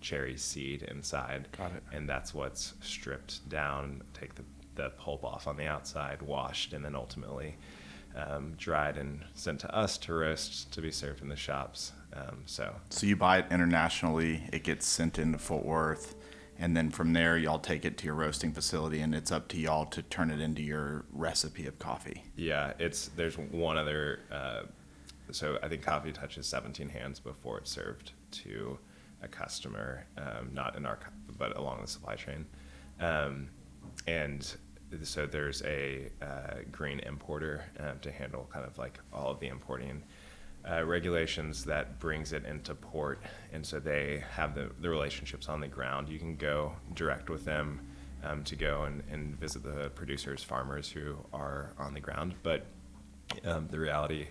[0.03, 1.49] cherry seed inside.
[1.57, 1.83] Got it.
[1.93, 4.03] And that's what's stripped down.
[4.15, 7.57] Take the the pulp off on the outside, washed, and then ultimately
[8.17, 11.93] um, dried and sent to us to roast to be served in the shops.
[12.15, 16.15] Um, so So you buy it internationally, it gets sent into Fort Worth,
[16.59, 19.59] and then from there y'all take it to your roasting facility, and it's up to
[19.59, 22.25] y'all to turn it into your recipe of coffee.
[22.37, 24.21] yeah, it's there's one other.
[24.31, 24.63] Uh,
[25.31, 28.79] so I think coffee touches 17 hands before it's served to
[29.23, 30.99] a customer, um, not in our
[31.39, 32.47] but along the supply chain,
[33.01, 33.49] um,
[34.07, 34.55] and
[35.03, 39.49] so there's a uh, green importer um, to handle kind of like all of the
[39.49, 40.03] importing
[40.71, 45.61] uh, regulations that brings it into port, and so they have the, the relationships on
[45.61, 46.09] the ground.
[46.09, 47.81] You can go direct with them
[48.23, 52.35] um, to go and, and visit the producers, farmers who are on the ground.
[52.43, 52.67] But
[53.45, 54.29] um, the reality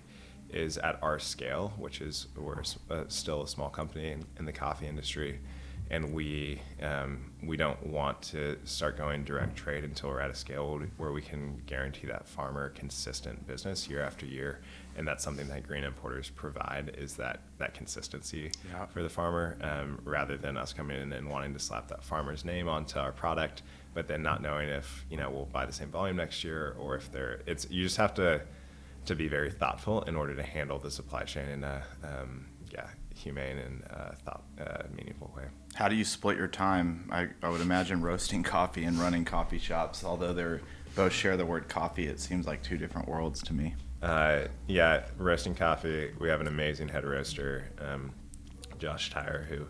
[0.54, 4.52] is at our scale, which is we're uh, still a small company in, in, the
[4.52, 5.40] coffee industry,
[5.90, 10.36] and we um, we don't want to start going direct trade until we're at a
[10.36, 14.60] scale where we can guarantee that farmer consistent business year after year,
[14.98, 18.86] and that's something that green importers provide is that that consistency yeah.
[18.86, 22.46] for the farmer, um, rather than us coming in and wanting to slap that farmer's
[22.46, 25.90] name onto our product, but then not knowing if you know we'll buy the same
[25.90, 28.42] volume next year or if they're it's you just have to
[29.06, 32.88] to be very thoughtful in order to handle the supply chain in a um, yeah
[33.16, 35.44] humane and uh, thought uh, meaningful way.
[35.76, 37.10] How do you split your time?
[37.12, 40.62] I, I would imagine roasting coffee and running coffee shops, although they're
[40.96, 42.08] both share the word coffee.
[42.08, 43.76] It seems like two different worlds to me.
[44.02, 46.12] Uh, yeah, roasting coffee.
[46.20, 48.12] We have an amazing head roaster, um,
[48.80, 49.68] Josh Tyre, who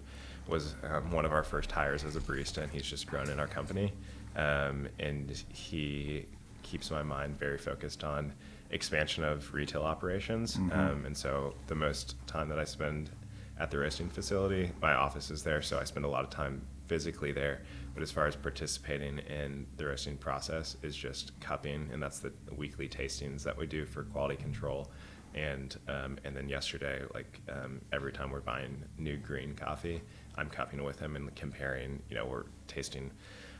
[0.48, 3.40] was um, one of our first hires as a barista, and he's just grown in
[3.40, 3.94] our company.
[4.36, 6.26] Um, and he
[6.64, 8.34] keeps my mind very focused on
[8.72, 10.56] expansion of retail operations.
[10.56, 10.72] Mm-hmm.
[10.72, 13.12] Um, and so the most time that I spend
[13.60, 16.62] at the roasting facility, my office is there, so I spend a lot of time
[16.88, 17.62] physically there.
[17.94, 22.32] But as far as participating in the roasting process is just cupping, and that's the
[22.58, 24.92] weekly tastings that we do for quality control.
[25.34, 30.02] And um, and then yesterday, like um, every time we're buying new green coffee,
[30.36, 32.02] I'm cupping with him and comparing.
[32.10, 33.12] You know, we're tasting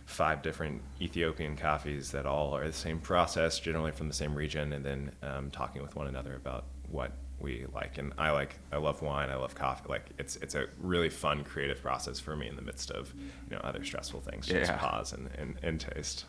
[0.06, 4.74] five different Ethiopian coffees that all are the same process, generally from the same region,
[4.74, 7.98] and then um, talking with one another about what we like.
[7.98, 9.86] And I like, I love wine, I love coffee.
[9.90, 13.14] Like it's it's a really fun, creative process for me in the midst of
[13.50, 14.48] you know other stressful things.
[14.48, 14.78] Just yeah.
[14.78, 16.26] pause and, and, and taste.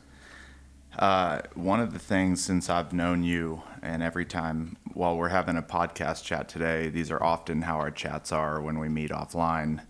[0.98, 5.56] Uh, one of the things since I've known you, and every time while we're having
[5.56, 9.80] a podcast chat today, these are often how our chats are when we meet offline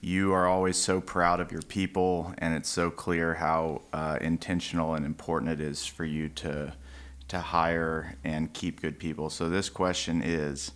[0.00, 4.94] you are always so proud of your people, and it's so clear how uh, intentional
[4.94, 6.72] and important it is for you to
[7.28, 9.30] to hire and keep good people.
[9.30, 10.72] So this question is,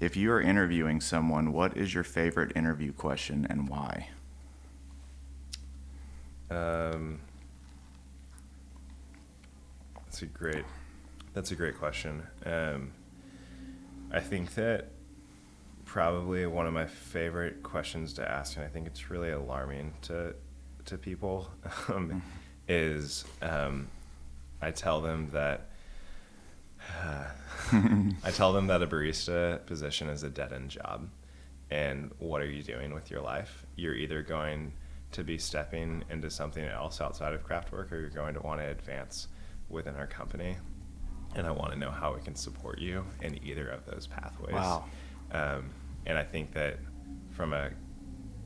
[0.00, 4.08] if you are interviewing someone, what is your favorite interview question and why?
[6.50, 7.20] Um,
[9.96, 10.64] that's a great
[11.34, 12.22] that's a great question.
[12.46, 12.92] Um,
[14.12, 14.90] I think that
[15.94, 20.34] probably one of my favorite questions to ask, and I think it's really alarming to
[20.86, 21.48] to people,
[21.88, 22.18] um, mm-hmm.
[22.66, 23.86] is um,
[24.60, 25.70] I tell them that
[27.00, 27.26] uh,
[28.24, 31.08] I tell them that a barista position is a dead end job,
[31.70, 33.64] and what are you doing with your life?
[33.76, 34.72] You're either going
[35.12, 38.66] to be stepping into something else outside of Craftwork, or you're going to want to
[38.66, 39.28] advance
[39.68, 40.56] within our company.
[41.36, 44.54] And I want to know how we can support you in either of those pathways.
[44.54, 44.84] Wow.
[45.30, 45.70] Um,
[46.06, 46.78] and I think that
[47.30, 47.70] from a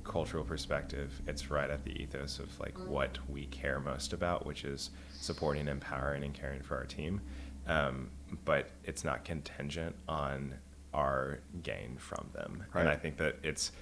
[0.05, 4.64] cultural perspective, it's right at the ethos of like what we care most about, which
[4.64, 7.21] is supporting, empowering, and caring for our team.
[7.66, 8.11] Um,
[8.44, 10.55] but it's not contingent on
[10.94, 12.64] our gain from them.
[12.73, 12.81] Right.
[12.81, 13.73] And I think that it's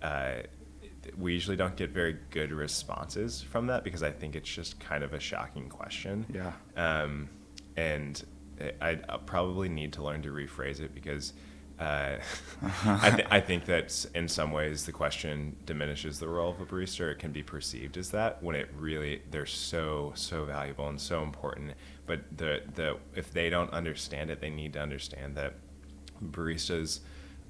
[0.00, 0.42] uh,
[1.16, 5.04] we usually don't get very good responses from that because I think it's just kind
[5.04, 6.26] of a shocking question.
[6.32, 6.52] Yeah.
[6.76, 7.28] Um,
[7.76, 8.22] and
[8.80, 11.32] I, I probably need to learn to rephrase it because
[11.78, 12.16] uh,
[12.84, 16.66] I, th- I, think that in some ways the question diminishes the role of a
[16.66, 17.10] barista.
[17.12, 21.22] It can be perceived as that when it really they're so so valuable and so
[21.22, 21.74] important.
[22.06, 25.54] But the the if they don't understand it, they need to understand that
[26.24, 27.00] baristas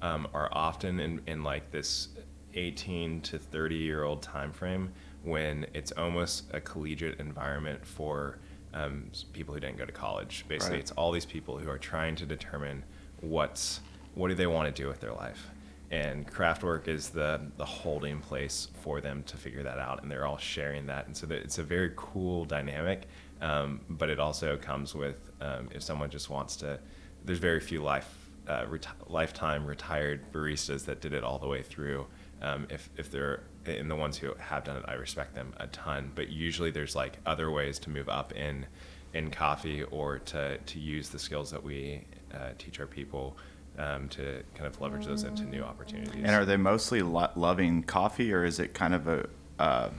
[0.01, 2.09] um, are often in, in like this
[2.53, 4.91] 18 to 30 year old time frame
[5.23, 8.39] when it's almost a collegiate environment for
[8.73, 10.45] um, people who didn't go to college.
[10.47, 10.81] Basically, right.
[10.81, 12.83] it's all these people who are trying to determine
[13.21, 13.81] what's
[14.19, 15.49] what do they want to do with their life?
[15.91, 20.27] And Craftwork is the the holding place for them to figure that out, and they're
[20.27, 23.07] all sharing that, and so it's a very cool dynamic.
[23.41, 26.79] Um, but it also comes with um, if someone just wants to.
[27.25, 31.63] There's very few life uh, reti- lifetime retired baristas that did it all the way
[31.63, 32.05] through.
[32.41, 35.67] Um, if if they're in the ones who have done it, I respect them a
[35.67, 36.11] ton.
[36.13, 38.67] But usually there's like other ways to move up in
[39.13, 43.37] in coffee or to to use the skills that we uh, teach our people
[43.79, 46.15] um, to kind of leverage those into new opportunities.
[46.15, 49.89] And are they mostly lo- loving coffee, or is it kind of a uh,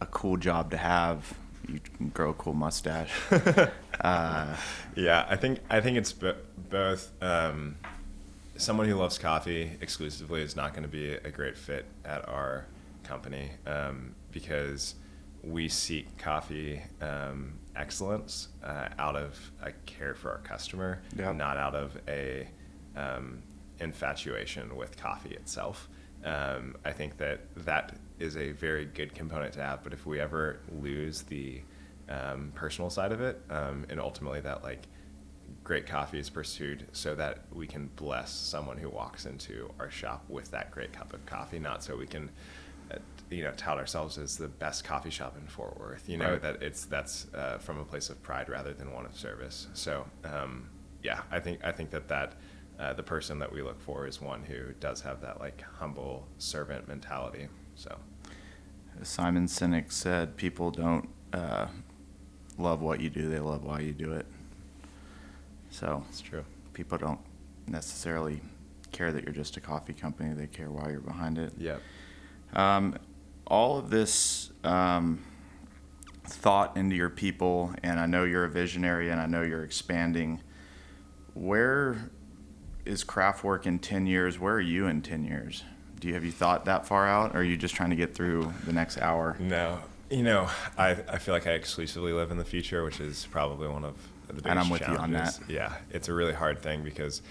[0.00, 1.34] a cool job to have?
[1.68, 3.12] You can grow a cool mustache.
[4.00, 4.56] uh,
[4.96, 6.32] yeah, I think I think it's b-
[6.70, 7.10] both.
[7.20, 7.76] Um,
[8.56, 12.66] someone who loves coffee exclusively is not going to be a great fit at our
[13.02, 14.94] company um, because
[15.42, 21.00] we seek coffee um, excellence uh, out of a care for our customer,
[21.32, 22.46] not out of a
[22.96, 23.42] um,
[23.78, 25.88] infatuation with coffee itself.
[26.24, 29.82] Um, I think that that is a very good component to have.
[29.82, 31.62] But if we ever lose the
[32.08, 34.86] um, personal side of it, um, and ultimately that like
[35.64, 40.24] great coffee is pursued so that we can bless someone who walks into our shop
[40.28, 42.30] with that great cup of coffee, not so we can,
[42.92, 42.96] uh,
[43.30, 46.08] you know, tout ourselves as the best coffee shop in Fort Worth.
[46.08, 46.42] You know Right.
[46.42, 49.68] that it's that's uh, from a place of pride rather than one of service.
[49.72, 50.68] So um,
[51.02, 52.34] yeah, I think I think that that.
[52.80, 56.26] Uh, the person that we look for is one who does have that like humble
[56.38, 57.46] servant mentality.
[57.74, 57.94] So
[59.02, 61.66] Simon Sinek said, "People don't uh,
[62.56, 64.24] love what you do; they love why you do it."
[65.68, 66.44] So it's true.
[66.72, 67.20] people don't
[67.66, 68.40] necessarily
[68.92, 71.52] care that you're just a coffee company; they care why you're behind it.
[71.58, 71.76] Yeah.
[72.54, 72.96] Um,
[73.46, 75.22] all of this um,
[76.24, 80.40] thought into your people, and I know you're a visionary, and I know you're expanding.
[81.34, 82.10] Where
[82.84, 84.38] is Craftwork in ten years?
[84.38, 85.64] Where are you in ten years?
[85.98, 88.14] Do you have you thought that far out, or are you just trying to get
[88.14, 89.36] through the next hour?
[89.38, 89.78] No,
[90.10, 93.68] you know, I, I feel like I exclusively live in the future, which is probably
[93.68, 95.38] one of the biggest And I'm with you on that.
[95.48, 97.22] Yeah, it's a really hard thing because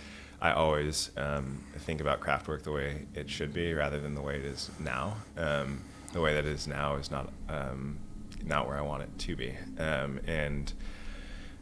[0.41, 4.37] I always um, think about Craftwork the way it should be rather than the way
[4.37, 5.17] it is now.
[5.35, 5.81] Um,
[6.13, 7.97] the way that it is now is not um,
[8.43, 10.71] not where I want it to be, um, and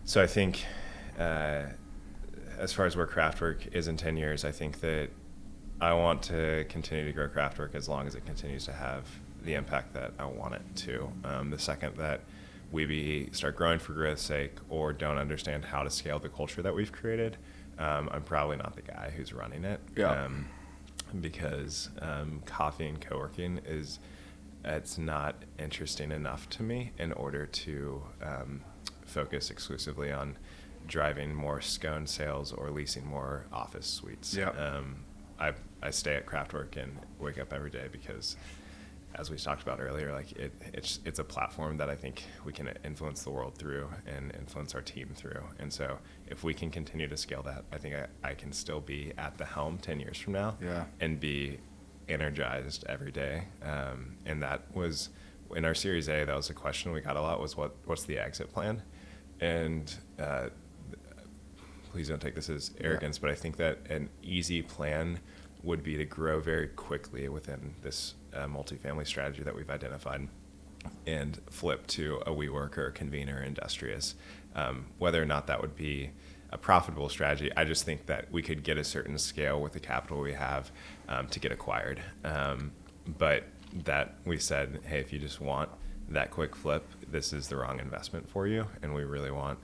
[0.05, 0.65] so I think.
[1.17, 1.63] Uh,
[2.57, 5.09] as far as where Craftwork is in 10 years, I think that
[5.79, 9.05] I want to continue to grow Craftwork as long as it continues to have
[9.43, 11.11] the impact that I want it to.
[11.23, 12.21] Um, the second that
[12.71, 16.61] we be, start growing for growth's sake or don't understand how to scale the culture
[16.61, 17.37] that we've created,
[17.77, 19.79] um, I'm probably not the guy who's running it.
[19.95, 20.25] Yeah.
[20.25, 20.47] Um,
[21.21, 23.99] because um, coffee and co-working is
[24.65, 28.61] it's not interesting enough to me in order to um,
[29.05, 30.37] focus exclusively on
[30.87, 34.33] driving more scone sales or leasing more office suites.
[34.33, 34.49] Yeah.
[34.49, 34.97] Um,
[35.39, 38.35] I, I stay at Craftwork and wake up every day because,
[39.15, 42.51] as we talked about earlier, like it, it's it's a platform that I think we
[42.53, 45.43] can influence the world through and influence our team through.
[45.59, 48.79] And so, if we can continue to scale that, I think I, I can still
[48.79, 50.85] be at the helm ten years from now Yeah.
[50.99, 51.59] and be
[52.09, 53.43] energized every day.
[53.61, 55.09] Um, and that was
[55.55, 56.23] in our Series A.
[56.25, 58.81] That was a question we got a lot: was what what's the exit plan?
[59.39, 60.49] And uh,
[61.97, 65.19] please don't take this as arrogance, but I think that an easy plan
[65.63, 70.27] would be to grow very quickly within this uh, multifamily strategy that we've identified
[71.07, 74.13] and flip to a WeWork or a Convene or Industrious.
[74.53, 76.11] Um, whether or not that would be
[76.51, 79.79] a profitable strategy, I just think that we could get a certain scale with the
[79.79, 80.71] capital we have
[81.09, 81.99] um, to get acquired.
[82.23, 82.73] Um,
[83.17, 83.45] but
[83.85, 85.71] that we said, hey, if you just want
[86.09, 89.57] that quick flip, this is the wrong investment for you, and we really want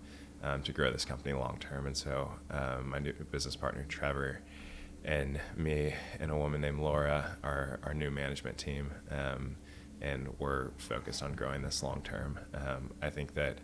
[0.44, 1.88] um, to grow this company long term.
[1.88, 4.42] And so, um, my new business partner Trevor
[5.06, 9.56] and me and a woman named Laura are our new management team, um,
[10.02, 12.40] and we're focused on growing this long term.
[12.54, 13.58] Um, I think that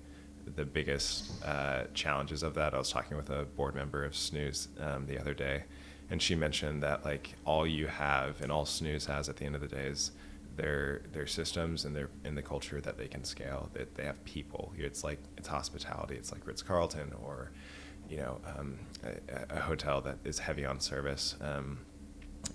[0.55, 4.67] the biggest uh, challenges of that, I was talking with a board member of Snooze
[4.79, 5.63] um, the other day,
[6.09, 9.55] and she mentioned that like all you have and all Snooze has at the end
[9.55, 10.11] of the day is
[10.59, 13.69] their their systems and their in the culture that they can scale.
[13.73, 14.73] That they have people.
[14.77, 16.15] It's like it's hospitality.
[16.15, 17.51] It's like Ritz Carlton or
[18.09, 21.35] you know um, a, a hotel that is heavy on service.
[21.41, 21.79] Um,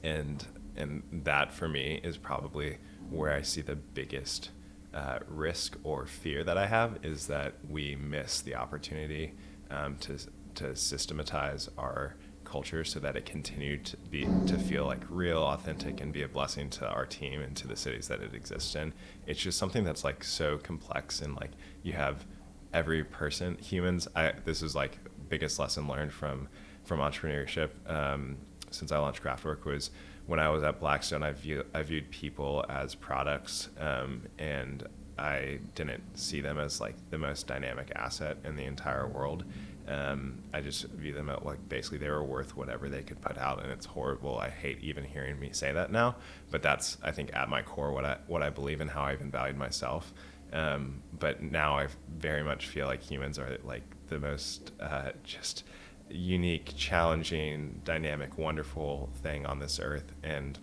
[0.03, 2.79] and and that for me is probably
[3.11, 4.51] where I see the biggest
[4.93, 9.33] uh, risk or fear that I have is that we miss the opportunity
[9.71, 10.19] um, to
[10.57, 16.01] to systematize our culture so that it continued to be to feel like real, authentic,
[16.01, 18.93] and be a blessing to our team and to the cities that it exists in.
[19.27, 21.51] It's just something that's like so complex and like
[21.83, 22.25] you have
[22.73, 24.09] every person humans.
[24.15, 26.49] I this is like biggest lesson learned from
[26.85, 28.37] from entrepreneurship um,
[28.71, 29.91] since I launched Craftwork was
[30.27, 31.23] when I was at Blackstone.
[31.23, 34.87] I view I viewed people as products, um, and
[35.19, 39.45] I didn't see them as like the most dynamic asset in the entire world.
[39.87, 43.37] Um, I just view them at like basically they were worth whatever they could put
[43.37, 44.39] out, and it's horrible.
[44.39, 46.17] I hate even hearing me say that now,
[46.51, 49.13] but that's I think at my core what I what I believe and how I
[49.13, 50.13] even valued myself.
[50.53, 55.65] Um, but now I very much feel like humans are like the most uh, just
[56.09, 60.59] unique, challenging, dynamic, wonderful thing on this earth, and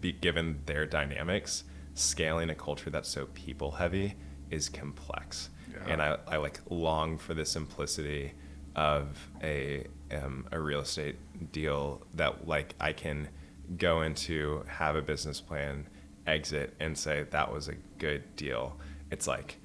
[0.00, 4.14] be given their dynamics, scaling a culture that's so people heavy
[4.50, 5.50] is complex.
[5.72, 5.92] Yeah.
[5.92, 8.32] And I, I like long for the simplicity
[8.76, 11.16] of a um, a real estate
[11.52, 13.28] deal that like I can
[13.76, 15.86] go into, have a business plan,
[16.26, 18.78] exit, and say that was a good deal.
[19.10, 19.56] It's like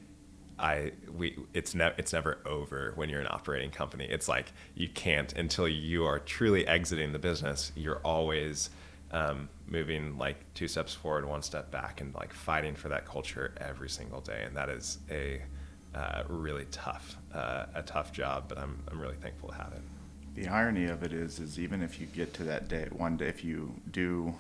[0.60, 4.06] I we it's never it's never over when you're an operating company.
[4.10, 7.72] It's like you can't until you are truly exiting the business.
[7.76, 8.70] You're always
[9.12, 13.54] um, moving like two steps forward, one step back, and like fighting for that culture
[13.58, 14.44] every single day.
[14.46, 15.42] And that is a
[15.96, 19.82] uh, really tough uh, a tough job, but I'm I'm really thankful to have it.
[20.36, 23.28] The irony of it is, is even if you get to that day, one day,
[23.28, 24.34] if you do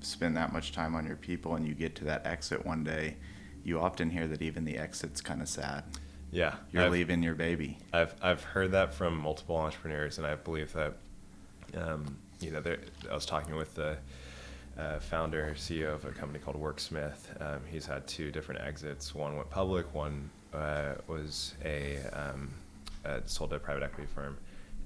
[0.00, 3.16] spend that much time on your people and you get to that exit one day,
[3.64, 5.82] you often hear that even the exit's kind of sad.
[6.30, 7.78] Yeah, You're I've- leaving your baby.
[7.92, 10.94] I've I've heard that from multiple entrepreneurs, and I believe that,
[11.76, 12.78] um, you know, there,
[13.10, 13.96] I was talking with the
[14.78, 17.40] uh, founder CEO of a company called Worksmith.
[17.40, 19.12] Um, he's had two different exits.
[19.14, 19.92] One went public.
[19.92, 22.50] One uh, was a um,
[23.04, 24.36] uh, sold to a private equity firm,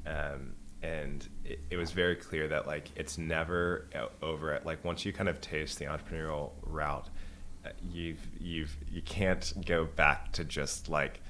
[0.07, 0.53] um,
[0.83, 3.87] and it, it was very clear that like it's never
[4.23, 4.53] over.
[4.53, 7.09] At, like once you kind of taste the entrepreneurial route,
[7.65, 11.21] uh, you've you've you can't go back to just like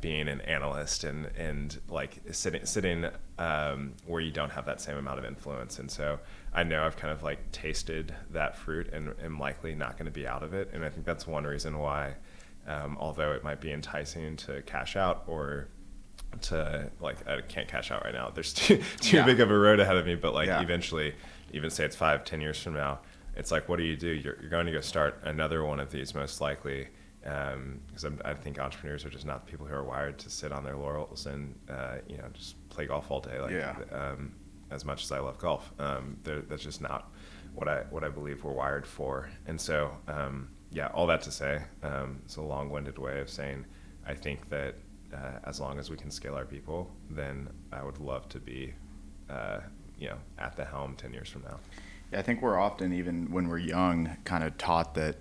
[0.00, 3.06] being an analyst and and like sitting sitting
[3.38, 5.78] um, where you don't have that same amount of influence.
[5.78, 6.18] And so
[6.52, 10.12] I know I've kind of like tasted that fruit and am likely not going to
[10.12, 10.70] be out of it.
[10.72, 12.14] And I think that's one reason why,
[12.66, 15.68] um, although it might be enticing to cash out or
[16.42, 18.30] to like I can't cash out right now.
[18.34, 19.24] There's too too Yeah.
[19.24, 20.14] big of a road ahead of me.
[20.14, 20.62] But like Yeah.
[20.62, 21.14] eventually,
[21.52, 23.00] even say it's five, ten years from now,
[23.36, 24.08] it's like what do you do?
[24.08, 26.88] You're, you're going to go start another one of these most likely.
[27.22, 30.52] Because I'm I think entrepreneurs are just not the people who are wired to sit
[30.52, 33.40] on their laurels and uh, you know just play golf all day.
[33.40, 33.76] Like Yeah.
[33.92, 34.32] um,
[34.70, 37.10] as much as I love golf, um, that's just not
[37.54, 39.30] what I what I believe we're wired for.
[39.46, 43.64] And so um, yeah, all that to say, um, it's a long-winded way of saying
[44.06, 44.74] I think that
[45.14, 48.74] uh, as long as we can scale our people, then I would love to be,
[49.30, 49.60] uh,
[49.98, 51.60] you know, at the helm ten years from now.
[52.12, 55.16] Yeah, I think we're often, even when we're young, kind of taught that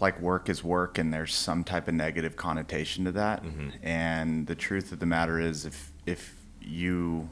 [0.00, 3.42] like work is work and there's some type of negative connotation to that.
[3.82, 7.28] And the truth of the matter is if if you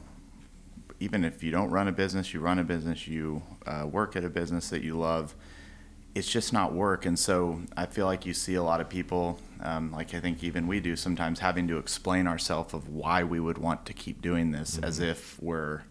[0.99, 4.23] even if you don't run a business, you run a business, you uh, work at
[4.23, 5.33] a business that you love,
[6.15, 7.05] it's just not work.
[7.05, 10.43] And so I feel like you see a lot of people, um, like I think
[10.43, 14.21] even we do sometimes, having to explain ourselves of why we would want to keep
[14.21, 15.83] doing this as if we're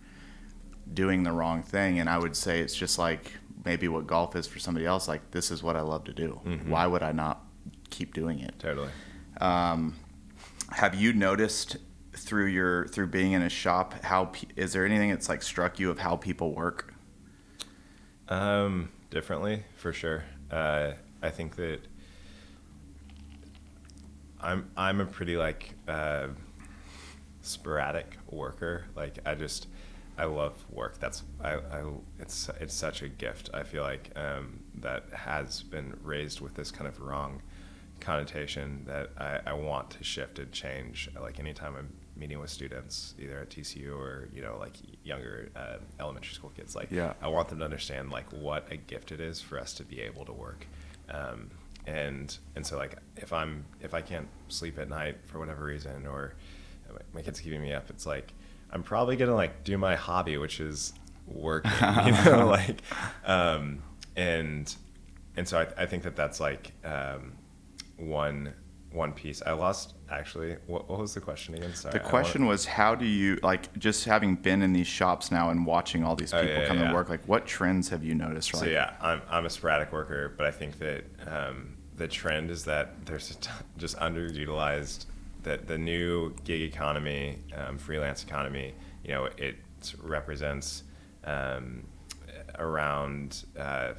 [0.93, 1.99] doing the wrong thing.
[1.99, 3.33] And I would say it's just like
[3.65, 5.09] maybe what golf is for somebody else.
[5.09, 6.41] Like this is what I love to do.
[6.67, 7.45] Why would I not
[7.91, 8.59] keep doing it?
[8.59, 8.91] Totally.
[9.41, 9.97] Um,
[10.71, 11.77] have you noticed
[12.13, 15.91] through your through being in a shop how is there anything that's like struck you
[15.91, 16.95] of how people work?
[18.29, 20.25] Um, differently, for sure.
[20.51, 20.93] Uh,
[21.23, 21.81] I think that
[24.41, 26.29] I'm I'm a pretty like uh,
[27.43, 28.85] sporadic worker.
[28.95, 29.67] Like I just
[30.17, 30.99] I love work.
[30.99, 31.85] That's I, I
[32.19, 33.51] it's it's such a gift.
[33.53, 37.43] I feel like um, that has been raised with this kind of wrong
[38.01, 41.09] connotation that I, I want to shift and change.
[41.21, 45.77] Like anytime I'm meeting with students, either at TCU or you know like younger uh,
[46.01, 47.13] elementary school kids, like Yeah.
[47.23, 50.01] I want them to understand like what a gift it is for us to be
[50.01, 50.67] able to work.
[51.11, 51.51] Um,
[51.87, 56.07] and and so like if I'm if I can't sleep at night for whatever reason
[56.07, 56.35] or
[57.15, 58.33] my kids keeping me up, it's like
[58.71, 60.93] I'm probably gonna like do my hobby, which is
[61.27, 61.71] working.
[62.07, 62.83] You know, like
[63.25, 63.83] um,
[64.17, 64.75] and
[65.37, 67.33] and so I, I think that that's like um,
[67.97, 68.53] one
[68.91, 69.43] one piece.
[69.45, 70.57] I lost actually.
[70.67, 71.75] What, what was the question again?
[71.75, 71.93] Sorry.
[71.93, 75.67] The question was how do you like just having been in these shops now and
[75.67, 76.87] watching all these Oh, people yeah, come yeah.
[76.87, 79.93] and work like what trends have you noticed So like yeah, I'm I'm a sporadic
[79.93, 85.07] worker, but I think that um, the trend is that there's a t- just underutilized
[85.43, 88.75] that the new gig economy, um, freelance economy.
[89.05, 89.57] You know, it
[90.03, 90.83] represents
[91.25, 91.85] um,
[92.59, 93.93] around uh,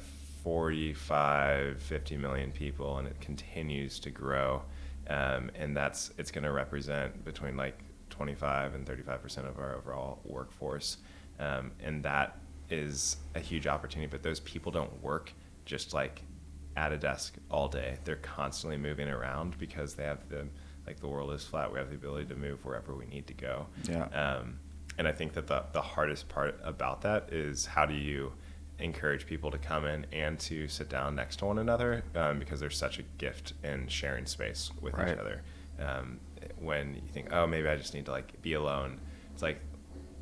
[0.44, 4.62] 45, 50 million people, and it continues to grow.
[5.10, 9.74] Um, and that's it's going to represent between like 25 and 35 percent of our
[9.74, 10.98] overall workforce,
[11.40, 12.38] um, and that
[12.70, 14.08] is a huge opportunity.
[14.08, 15.32] But those people don't work
[15.64, 16.22] just like
[16.76, 17.98] at a desk all day.
[18.04, 20.46] They're constantly moving around because they have the
[20.86, 21.72] like the world is flat.
[21.72, 23.66] We have the ability to move wherever we need to go.
[23.88, 24.04] Yeah.
[24.06, 24.60] Um,
[24.98, 28.32] and I think that the, the hardest part about that is how do you
[28.80, 32.60] encourage people to come in and to sit down next to one another um, because
[32.60, 35.12] there's such a gift in sharing space with Right.
[35.12, 35.42] each other.
[35.78, 36.18] Um,
[36.58, 38.98] when you think, oh, maybe I just need to like be alone,
[39.32, 39.60] it's like,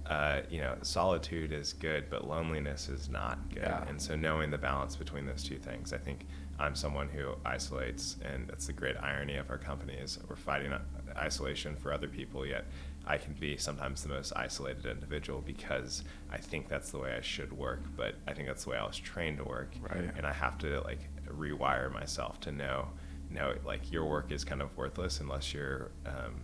[0.07, 3.63] uh, you know, solitude is good, but loneliness is not good.
[3.63, 3.85] Yeah.
[3.89, 6.27] And so knowing the balance between those two things, I think
[6.59, 10.73] I'm someone who isolates, and that's the great irony of our company is we're fighting
[11.17, 12.65] isolation for other people, yet
[13.09, 17.23] I can be sometimes the most isolated individual because I think that's the way I
[17.23, 20.11] should work, but I think that's the way I was trained to work, Right.
[20.17, 22.89] and I have to like rewire myself to know
[23.31, 26.35] know like your work is kind of worthless unless you're um,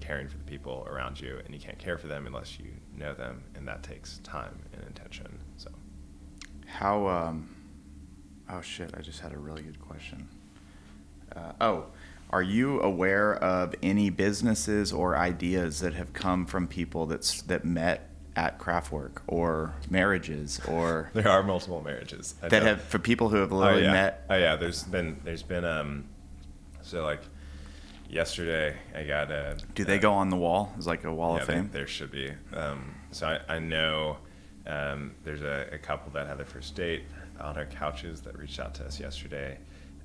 [0.00, 3.14] caring for the people around you, and you can't care for them unless you know
[3.14, 5.38] them, and that takes time and intention.
[5.56, 5.70] So,
[6.66, 7.06] how?
[7.06, 7.54] Um,
[8.50, 8.90] oh shit!
[8.96, 10.28] I just had a really good question.
[11.36, 11.86] Uh, oh,
[12.30, 17.64] are you aware of any businesses or ideas that have come from people that's that
[17.64, 22.68] met at Craftwork or marriages or there are multiple marriages I that know.
[22.68, 23.92] have for people who have literally oh, yeah.
[23.92, 24.24] met.
[24.30, 26.04] Oh yeah, there's been there's been um,
[26.82, 27.22] so like
[28.08, 29.58] yesterday I got a.
[29.74, 30.72] Do they go on the wall?
[30.78, 31.70] Is like a wall yeah, of fame?
[31.72, 32.30] There, there should be.
[32.54, 34.18] Um, so I, I know
[34.66, 37.04] um, there's a, a, couple that had their first date
[37.40, 39.56] on our couches that reached out to us yesterday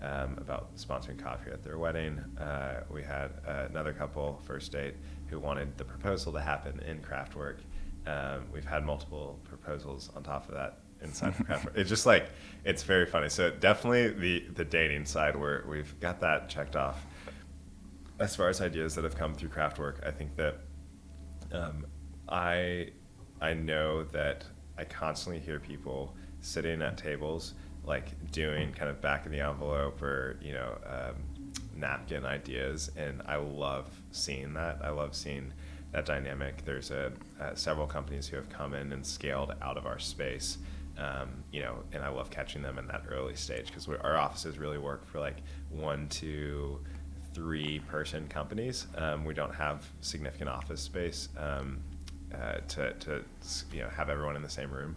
[0.03, 2.19] um, about sponsoring coffee at their wedding.
[2.39, 4.95] Uh, we had uh, another couple first date
[5.27, 7.57] who wanted the proposal to happen in Craftwork.
[8.05, 11.77] Um, we've had multiple proposals on top of that inside of Craftwork.
[11.77, 12.29] it's just like
[12.65, 13.29] it's very funny.
[13.29, 17.03] So definitely the the dating side where we've got that checked off
[18.19, 20.59] as far as ideas that have come through Craftwork, I think that
[21.51, 21.85] um,
[22.29, 22.89] I
[23.41, 24.45] I know that
[24.77, 27.53] I constantly hear people sitting at tables
[27.85, 31.15] like doing kind of back of the envelope or you know um,
[31.75, 34.79] napkin ideas, and I love seeing that.
[34.83, 35.51] I love seeing
[35.91, 36.65] that dynamic.
[36.65, 40.57] There's a, uh, several companies who have come in and scaled out of our space.
[40.97, 44.59] Um, you know, and I love catching them in that early stage because our offices
[44.59, 45.37] really work for like
[45.71, 46.79] one to
[47.33, 48.85] three person companies.
[48.95, 51.79] Um, we don't have significant office space um,
[52.33, 53.23] uh, to, to
[53.71, 54.95] you know have everyone in the same room,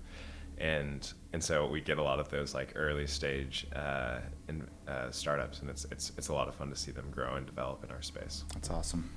[0.58, 5.10] and and so we get a lot of those like early stage uh, in, uh,
[5.10, 7.84] startups, and it's it's it's a lot of fun to see them grow and develop
[7.84, 8.44] in our space.
[8.54, 9.10] That's awesome.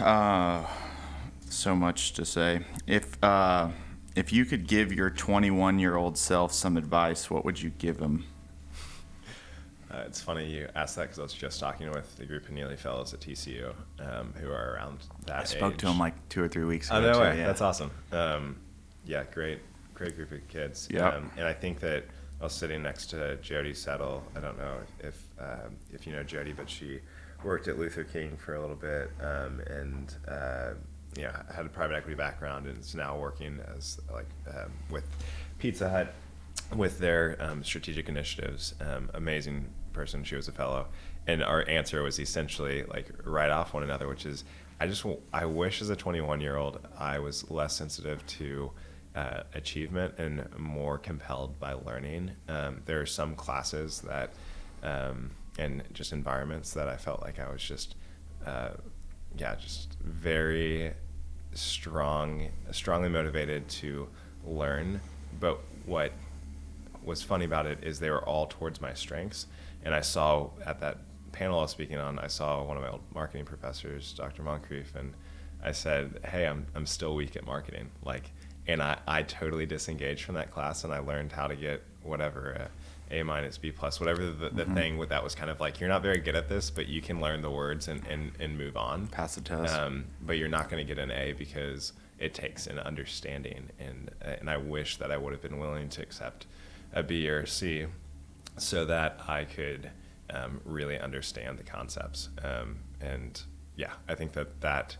[0.00, 0.64] Uh,
[1.48, 2.60] so much to say.
[2.86, 3.68] If uh,
[4.16, 7.98] if you could give your 21 year old self some advice, what would you give
[7.98, 8.24] him?
[9.90, 12.54] Uh, it's funny you asked that because I was just talking with the group of
[12.54, 15.80] Neeley fellows at TCU um, who are around that I spoke age.
[15.80, 16.98] to them like two or three weeks ago.
[16.98, 17.38] Oh, no way.
[17.38, 17.46] Yeah.
[17.46, 17.92] That's awesome.
[18.10, 18.56] Um,
[19.04, 19.60] yeah, great,
[19.94, 20.88] great group of kids.
[20.90, 21.08] Yeah.
[21.08, 22.04] Um, and I think that
[22.40, 24.22] I was sitting next to Jody Settle.
[24.36, 27.00] I don't know if um, if you know Jody, but she
[27.42, 30.70] worked at Luther King for a little bit um, and uh,
[31.16, 35.04] yeah, had a private equity background and is now working as like um, with
[35.58, 36.14] Pizza Hut
[36.74, 38.74] with their um, strategic initiatives.
[38.80, 40.24] Um, amazing person.
[40.24, 40.86] She was a fellow,
[41.26, 44.44] and our answer was essentially like right off one another, which is
[44.80, 48.72] I just I wish as a 21 year old I was less sensitive to
[49.14, 52.32] uh, achievement and more compelled by learning.
[52.48, 54.30] Um, there are some classes that
[54.82, 57.94] um, and just environments that I felt like I was just
[58.44, 58.70] uh,
[59.36, 60.92] yeah just very
[61.54, 64.08] strong strongly motivated to
[64.44, 65.00] learn
[65.38, 66.12] but what
[67.04, 69.46] was funny about it is they were all towards my strengths
[69.84, 70.98] and I saw at that
[71.34, 74.42] panel I was speaking on, I saw one of my old marketing professors, Dr.
[74.42, 75.12] Moncrief, and
[75.62, 78.30] I said, "Hey, I'm I'm still weak at marketing." Like,
[78.66, 82.68] and I I totally disengaged from that class, and I learned how to get whatever.
[83.10, 84.74] a minus, B plus, whatever the, the mm-hmm.
[84.74, 87.02] thing with that was kind of like you're not very good at this, but you
[87.02, 89.06] can learn the words and, and, and move on.
[89.08, 89.74] Pass the test.
[89.74, 94.10] Um, but you're not going to get an A because it takes an understanding, and
[94.20, 96.46] and I wish that I would have been willing to accept
[96.92, 97.86] a B or a C
[98.56, 99.90] so that I could
[100.30, 102.30] um, really understand the concepts.
[102.42, 103.40] Um, and
[103.76, 104.96] yeah, I think that that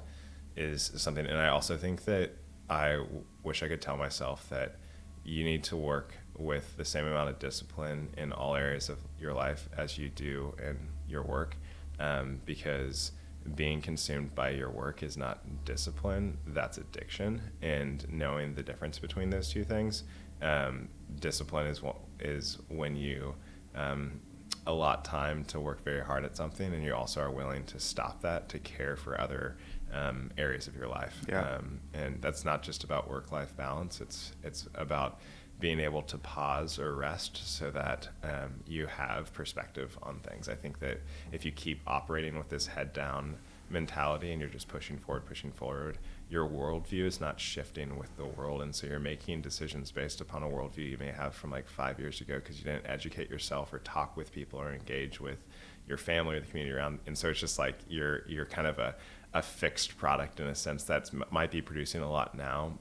[0.56, 1.26] is something.
[1.26, 2.32] And I also think that
[2.68, 3.02] I
[3.44, 4.76] wish I could tell myself that
[5.24, 9.32] you need to work with the same amount of discipline in all areas of your
[9.32, 10.76] life as you do in
[11.08, 11.56] your work,
[12.00, 13.12] um, because
[13.54, 17.40] being consumed by your work is not discipline, that's addiction.
[17.62, 20.04] And knowing the difference between those two things,
[20.42, 20.88] um,
[21.20, 21.80] discipline is,
[22.20, 23.34] is when you
[23.74, 24.20] um,
[24.66, 28.22] allot time to work very hard at something, and you also are willing to stop
[28.22, 29.56] that to care for other
[29.94, 31.16] um, areas of your life.
[31.28, 31.40] Yeah.
[31.40, 34.00] Um, and that's not just about work-life balance.
[34.00, 35.20] It's it's about
[35.60, 40.48] being able to pause or rest so that um, you have perspective on things.
[40.48, 41.00] I think that
[41.32, 43.36] if you keep operating with this head down
[43.70, 48.26] mentality and you're just pushing forward, pushing forward, your worldview is not shifting with the
[48.26, 48.62] world.
[48.62, 52.00] And so you're making decisions based upon a worldview you may have from like five
[52.00, 55.38] years ago because you didn't educate yourself or talk with people or engage with
[55.86, 56.98] your family or the community around.
[57.06, 58.96] And so it's just like you're, you're kind of a,
[59.34, 62.78] a fixed product in a sense that might be producing a lot now,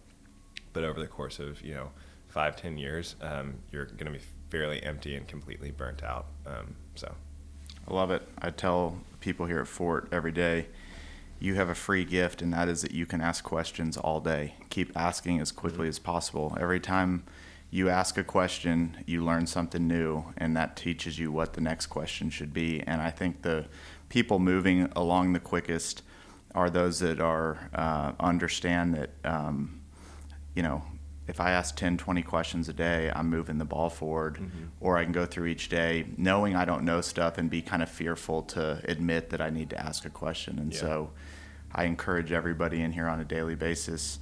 [0.72, 1.90] but over the course of, you know,
[2.30, 6.28] five, ten years, um, you're going to be fairly empty and completely burnt out.
[6.46, 7.14] Um, so.
[7.86, 8.28] I love it.
[8.42, 10.68] I tell people here at Fort every day,
[11.40, 14.56] you have a free gift, and that is that you can ask questions all day.
[14.70, 16.58] Keep asking as quickly as possible.
[16.58, 17.26] Every time
[17.70, 21.88] you ask a question, you learn something new, and that teaches you what the next
[21.88, 22.82] question should be.
[22.88, 23.66] And I think the
[24.08, 26.04] people moving along the quickest
[26.56, 29.82] are those that are uh, understand that um,
[30.56, 30.84] you know
[31.28, 34.36] if I ask 10, 20 questions a day, I'm moving the ball forward.
[34.36, 34.64] Mm-hmm.
[34.82, 37.82] Or I can go through each day knowing I don't know stuff and be kind
[37.82, 40.60] of fearful to admit that I need to ask a question.
[40.60, 40.80] And yeah.
[40.80, 41.12] so
[41.72, 44.20] I encourage everybody in here on a daily basis.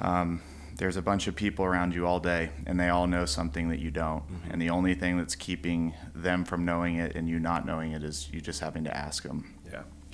[0.00, 0.42] Um,
[0.76, 3.78] there's a bunch of people around you all day, and they all know something that
[3.78, 4.24] you don't.
[4.24, 4.50] Mm-hmm.
[4.50, 8.02] And the only thing that's keeping them from knowing it and you not knowing it
[8.02, 9.54] is you just having to ask them.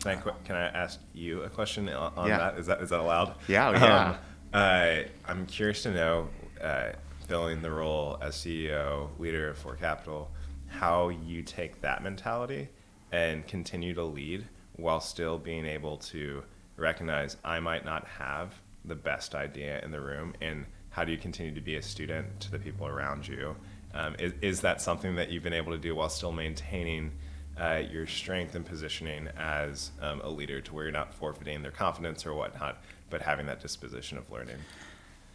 [0.01, 2.39] Can I, can I ask you a question on yeah.
[2.39, 2.59] that?
[2.59, 3.35] Is that is that allowed?
[3.49, 4.09] Yeah, yeah.
[4.11, 4.17] Um,
[4.53, 4.97] uh,
[5.27, 6.29] I'm curious to know,
[6.63, 6.91] uh,
[7.27, 10.31] filling the role as CEO, leader of Fort Capital,
[10.69, 12.69] how you take that mentality
[13.13, 14.47] and continue to lead
[14.77, 16.43] while still being able to
[16.77, 21.19] recognize I might not have the best idea in the room, and how do you
[21.19, 23.57] continue to be a student to the people around you?
[23.93, 27.13] Um, is, is that something that you've been able to do while still maintaining?
[27.61, 31.73] Uh, your strength and positioning as um, a leader to where you're not forfeiting their
[31.73, 34.57] confidence or whatnot, but having that disposition of learning?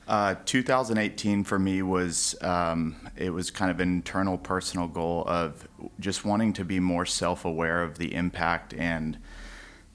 [0.08, 5.68] Uh, 2018 for me was um, it was kind of an internal personal goal of
[6.00, 9.18] just wanting to be more self-aware of the impact and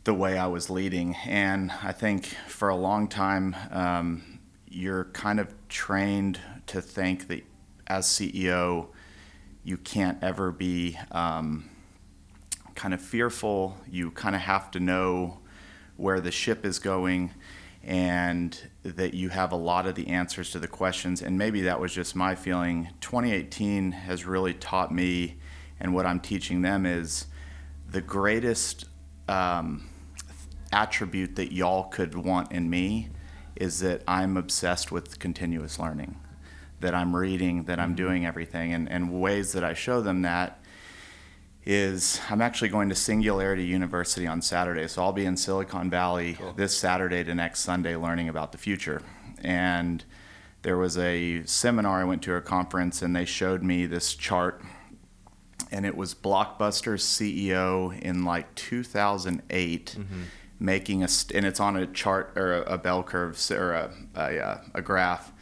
[0.05, 1.15] the way I was leading.
[1.27, 7.45] And I think for a long time, um, you're kind of trained to think that
[7.87, 8.89] as CEO,
[9.63, 11.69] you can't ever be um,
[12.79, 13.77] kind of fearful.
[13.91, 15.41] You kind of have to know
[15.97, 17.33] where the ship is going
[17.83, 21.21] and that you have a lot of the answers to the questions.
[21.21, 22.91] And maybe that was just my feeling.
[23.01, 25.39] 2018 has really taught me,
[25.81, 27.27] and what I'm teaching them is
[27.91, 28.85] the greatest
[29.27, 29.89] um,
[30.71, 33.09] attribute that y'all could want in me
[33.57, 36.17] is that I'm obsessed with continuous learning,
[36.79, 37.97] that I'm reading, that I'm mm-hmm.
[37.97, 38.73] doing everything.
[38.73, 40.61] And, and ways that I show them that
[41.69, 44.89] is I'm actually going to Singularity University on Saturday.
[44.89, 46.55] So I'll be in Silicon Valley cool.
[46.55, 49.03] this Saturday to next Sunday learning about the future.
[49.45, 50.03] And
[50.63, 54.63] there was a seminar I went to a conference and they showed me this chart
[55.71, 60.23] and it was Blockbuster's CEO in like 2008 mm-hmm.
[60.59, 63.93] making a st- and it's on a chart or a, a bell curve or a,
[64.15, 65.35] a, a graph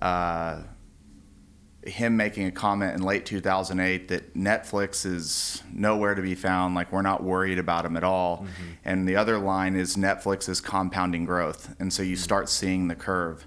[0.00, 0.60] uh,
[1.88, 6.92] him making a comment in late 2008 that Netflix is nowhere to be found, like
[6.92, 8.38] we're not worried about them at all.
[8.38, 8.72] Mm-hmm.
[8.84, 11.74] And the other line is Netflix is compounding growth.
[11.78, 12.22] And so you mm-hmm.
[12.22, 13.46] start seeing the curve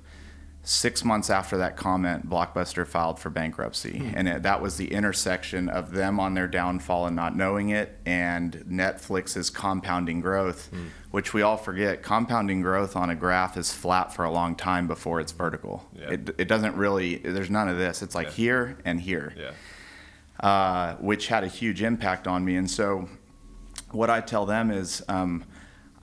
[0.69, 3.93] six months after that comment, Blockbuster filed for bankruptcy.
[3.93, 4.13] Mm.
[4.15, 7.97] And it, that was the intersection of them on their downfall and not knowing it,
[8.05, 10.89] and Netflix's compounding growth, mm.
[11.09, 12.03] which we all forget.
[12.03, 15.87] Compounding growth on a graph is flat for a long time before it's vertical.
[15.97, 16.11] Yeah.
[16.11, 18.03] It, it doesn't really, there's none of this.
[18.03, 18.33] It's like yeah.
[18.33, 20.47] here and here, yeah.
[20.47, 22.57] uh, which had a huge impact on me.
[22.57, 23.09] And so,
[23.89, 25.45] what I tell them is, um,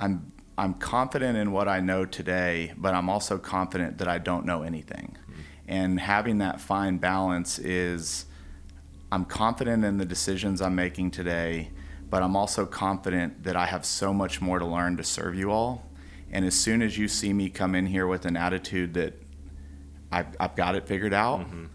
[0.00, 4.46] I'm I'm confident in what I know today, but I'm also confident that I don't
[4.46, 5.16] know anything.
[5.22, 5.40] Mm-hmm.
[5.68, 8.26] And having that fine balance is
[9.12, 11.70] I'm confident in the decisions I'm making today,
[12.08, 15.50] but I'm also confident that I have so much more to learn to serve you
[15.50, 15.84] all.
[16.30, 19.14] And as soon as you see me come in here with an attitude that
[20.10, 21.66] I've, I've got it figured out, mm-hmm.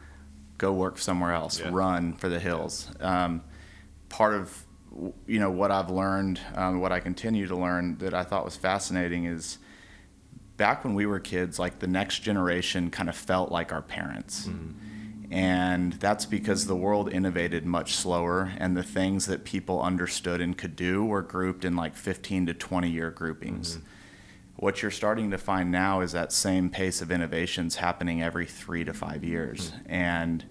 [0.58, 1.70] go work somewhere else, yeah.
[1.72, 2.90] run for the hills.
[3.00, 3.44] Um,
[4.10, 4.66] part of
[5.28, 8.58] you know what I've learned, um, what I continue to learn that I thought was
[8.58, 9.58] fascinating is
[10.58, 14.48] back when we were kids, like the next generation kind of felt like our parents.
[14.48, 15.34] Mm-hmm.
[15.34, 20.58] And that's because the world innovated much slower, and the things that people understood and
[20.58, 23.78] could do were grouped in like 15 to 20 year groupings.
[23.78, 23.86] Mm-hmm.
[24.58, 28.84] What you're starting to find now is that same pace of innovations happening every three
[28.84, 29.72] to five years.
[29.72, 29.94] Mm-hmm.
[29.94, 30.46] And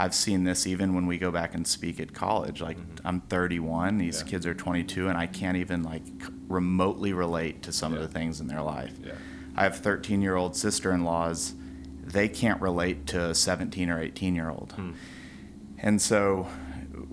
[0.00, 2.62] I've seen this even when we go back and speak at college.
[2.62, 3.06] Like mm-hmm.
[3.06, 4.30] I'm 31, these yeah.
[4.30, 6.02] kids are 22, and I can't even like
[6.48, 8.00] remotely relate to some yeah.
[8.00, 8.94] of the things in their life.
[9.04, 9.12] Yeah.
[9.54, 11.52] I have 13 year old sister in laws.
[12.02, 14.72] They can't relate to a 17 or 18 year old.
[14.72, 14.92] Hmm.
[15.76, 16.48] And so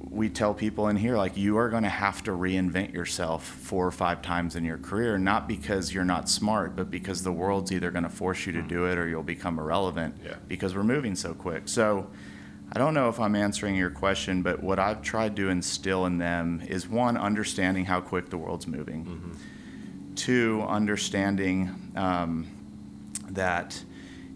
[0.09, 3.85] we tell people in here, like, you are going to have to reinvent yourself four
[3.85, 7.69] or five times in your career, not because you're not smart, but because the world's
[7.73, 8.67] either going to force you to hmm.
[8.69, 10.35] do it or you'll become irrelevant yeah.
[10.47, 11.67] because we're moving so quick.
[11.67, 12.09] So,
[12.71, 16.17] I don't know if I'm answering your question, but what I've tried to instill in
[16.17, 19.05] them is one, understanding how quick the world's moving.
[19.05, 20.15] Mm-hmm.
[20.15, 22.47] Two, understanding um,
[23.29, 23.81] that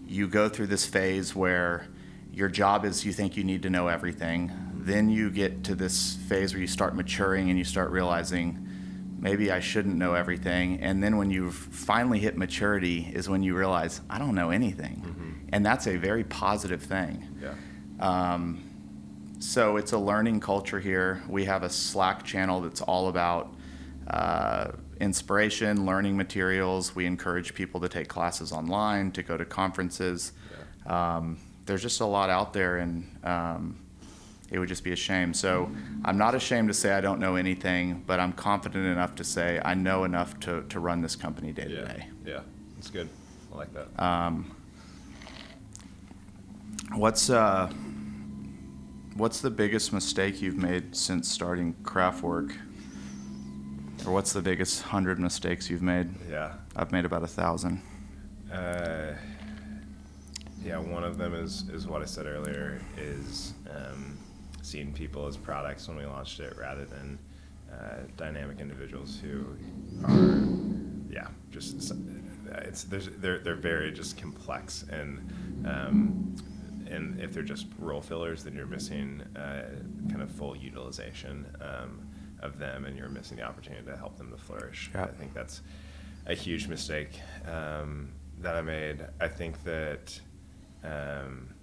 [0.08, 1.88] you go through this phase where
[2.32, 4.50] your job is you think you need to know everything.
[4.50, 4.86] Mm-hmm.
[4.86, 8.68] Then you get to this phase where you start maturing and you start realizing
[9.20, 10.80] maybe I shouldn't know everything.
[10.80, 15.04] And then when you finally hit maturity is when you realize I don't know anything.
[15.06, 17.28] Mm-hmm and that's a very positive thing.
[18.02, 18.34] Yeah.
[18.34, 18.68] Um,
[19.40, 21.22] so it's a learning culture here.
[21.28, 23.54] We have a Slack channel that's all about
[24.08, 26.96] uh, inspiration, learning materials.
[26.96, 30.34] We encourage people to take classes online, to go to conferences.
[30.86, 33.80] Um, there's just a lot out there, and um,
[34.52, 35.34] it would just be a shame.
[35.34, 35.72] So
[36.06, 39.60] I'm not ashamed to say I don't know anything, but I'm confident enough to say
[39.66, 41.86] I know enough to, to run this company day to Yeah.
[41.86, 42.08] day.
[42.26, 42.40] Yeah.
[42.76, 43.10] That's good.
[43.54, 44.04] I like that.
[44.04, 44.56] Um,
[46.94, 47.72] what's uh,
[49.16, 52.56] what's the biggest mistake you've made since starting Craftwork?
[54.06, 56.10] Or what's the biggest hundred mistakes you've made?
[56.30, 56.54] yeah.
[56.76, 57.82] I've made about a thousand.
[58.52, 59.14] Uh,
[60.64, 64.18] yeah, one of them is is what I said earlier is um,
[64.62, 67.20] seeing people as products when we launched it rather than
[67.72, 69.46] uh, dynamic individuals who
[70.06, 71.92] are yeah just s-
[72.66, 75.20] it's there's they're they're very just complex and
[75.66, 76.36] um,
[76.92, 79.64] and if they're just role fillers then you're missing uh,
[80.10, 82.08] kind of full utilization um,
[82.42, 84.92] of them and you're missing the opportunity to help them to flourish.
[84.94, 85.04] Yeah.
[85.04, 85.62] I think that's
[86.26, 89.06] a huge mistake um, that I made.
[89.20, 90.20] I think that
[90.84, 91.54] um,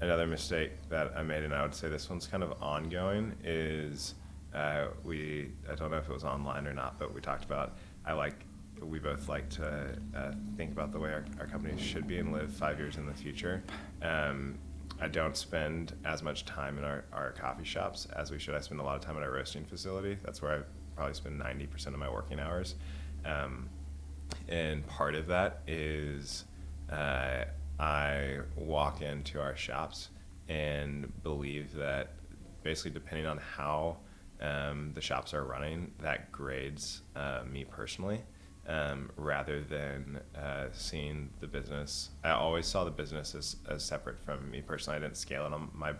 [0.00, 4.14] another mistake that I made, and I would say this one's kind of ongoing, is
[4.54, 7.76] uh, we, I don't know if it was online or not, but we talked about,
[8.04, 8.45] I like,
[8.82, 12.32] we both like to uh, think about the way our, our company should be and
[12.32, 13.62] live five years in the future.
[14.02, 14.58] Um,
[15.00, 18.54] I don't spend as much time in our, our coffee shops as we should.
[18.54, 20.16] I spend a lot of time at our roasting facility.
[20.24, 20.62] That's where I
[20.94, 22.76] probably spend 90% of my working hours.
[23.24, 23.68] Um,
[24.48, 26.44] and part of that is
[26.90, 27.44] uh,
[27.78, 30.08] I walk into our shops
[30.48, 32.12] and believe that
[32.62, 33.98] basically depending on how
[34.40, 38.22] um, the shops are running, that grades uh, me personally.
[38.68, 44.18] Um, rather than uh, seeing the business, I always saw the business as, as separate
[44.18, 44.96] from me personally.
[44.96, 45.92] I didn't scale it on my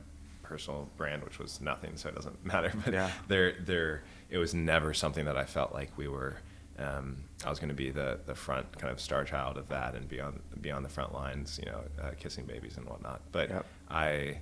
[0.43, 2.73] personal brand, which was nothing, so it doesn't matter.
[2.85, 3.11] But Yeah.
[3.29, 6.39] there, there, it was never something that I felt like we were.
[6.79, 9.95] Um, I was going to be the the front kind of star child of that
[9.95, 13.23] and be on be on the front lines, you know, uh, kissing babies and whatnot.
[13.33, 13.67] But Yep.
[13.91, 14.39] I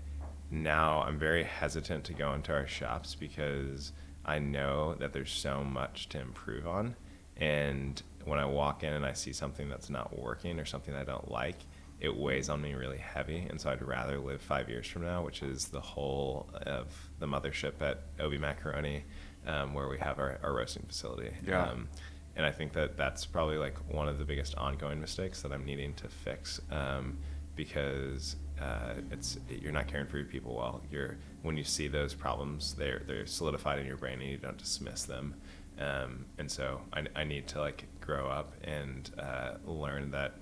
[0.50, 3.92] now I'm very hesitant to go into our shops because
[4.24, 6.96] I know that there's so much to improve on,
[7.36, 11.04] and when I walk in and I see something that's not working or something I
[11.04, 11.58] don't like,
[12.00, 13.46] it weighs on me really heavy.
[13.48, 17.26] And so I'd rather live five years from now, which is the whole of the
[17.26, 19.04] mothership at Obi Macaroni,
[19.46, 21.30] um, where we have our, our roasting facility.
[21.46, 21.66] Yeah.
[21.66, 21.88] Um,
[22.36, 25.64] and I think that that's probably like one of the biggest ongoing mistakes that I'm
[25.64, 27.18] needing to fix um,
[27.54, 30.82] because uh, it's you're not caring for your people well.
[30.90, 34.58] You're when you see those problems, they're they're solidified in your brain and you don't
[34.58, 35.34] dismiss them.
[35.78, 40.34] Um, and so I, I need to like grow up and uh, learn that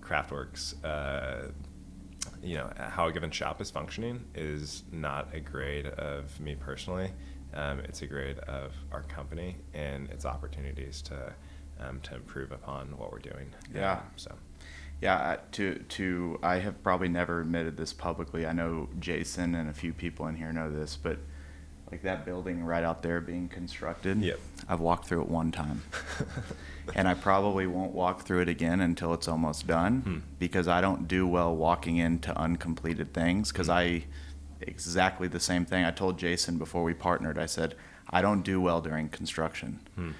[0.00, 1.50] Craftwork's, uh,
[2.42, 7.12] you know, how a given shop is functioning is not a grade of me personally.
[7.54, 11.34] Um, it's a grade of our company and its opportunities to
[11.80, 13.50] um, to improve upon what we're doing.
[13.74, 13.92] Yeah.
[13.92, 14.34] Um, so
[15.00, 18.46] Yeah, uh, to to I have probably never admitted this publicly.
[18.46, 21.18] I know Jason and a few people in here know this, but
[21.90, 24.18] like that building right out there being constructed.
[24.22, 24.38] Yep.
[24.68, 25.82] I've walked through it one time.
[26.94, 30.18] and I probably won't walk through it again until it's almost done Hmm.
[30.38, 33.72] because I don't do well walking into uncompleted things because Hmm.
[33.72, 34.04] I
[34.60, 37.38] exactly the same thing I told Jason before we partnered.
[37.38, 37.74] I said
[38.08, 39.80] I don't do well during construction.
[39.94, 40.10] Hmm.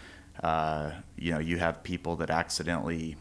[0.43, 3.17] Uh, you know, you have people that accidentally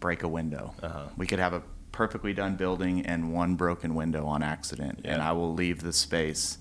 [0.00, 0.74] break a window.
[0.82, 1.06] Uh-huh.
[1.16, 5.32] We could have a perfectly done building and one broken window on accident, and I
[5.32, 6.58] will leave the space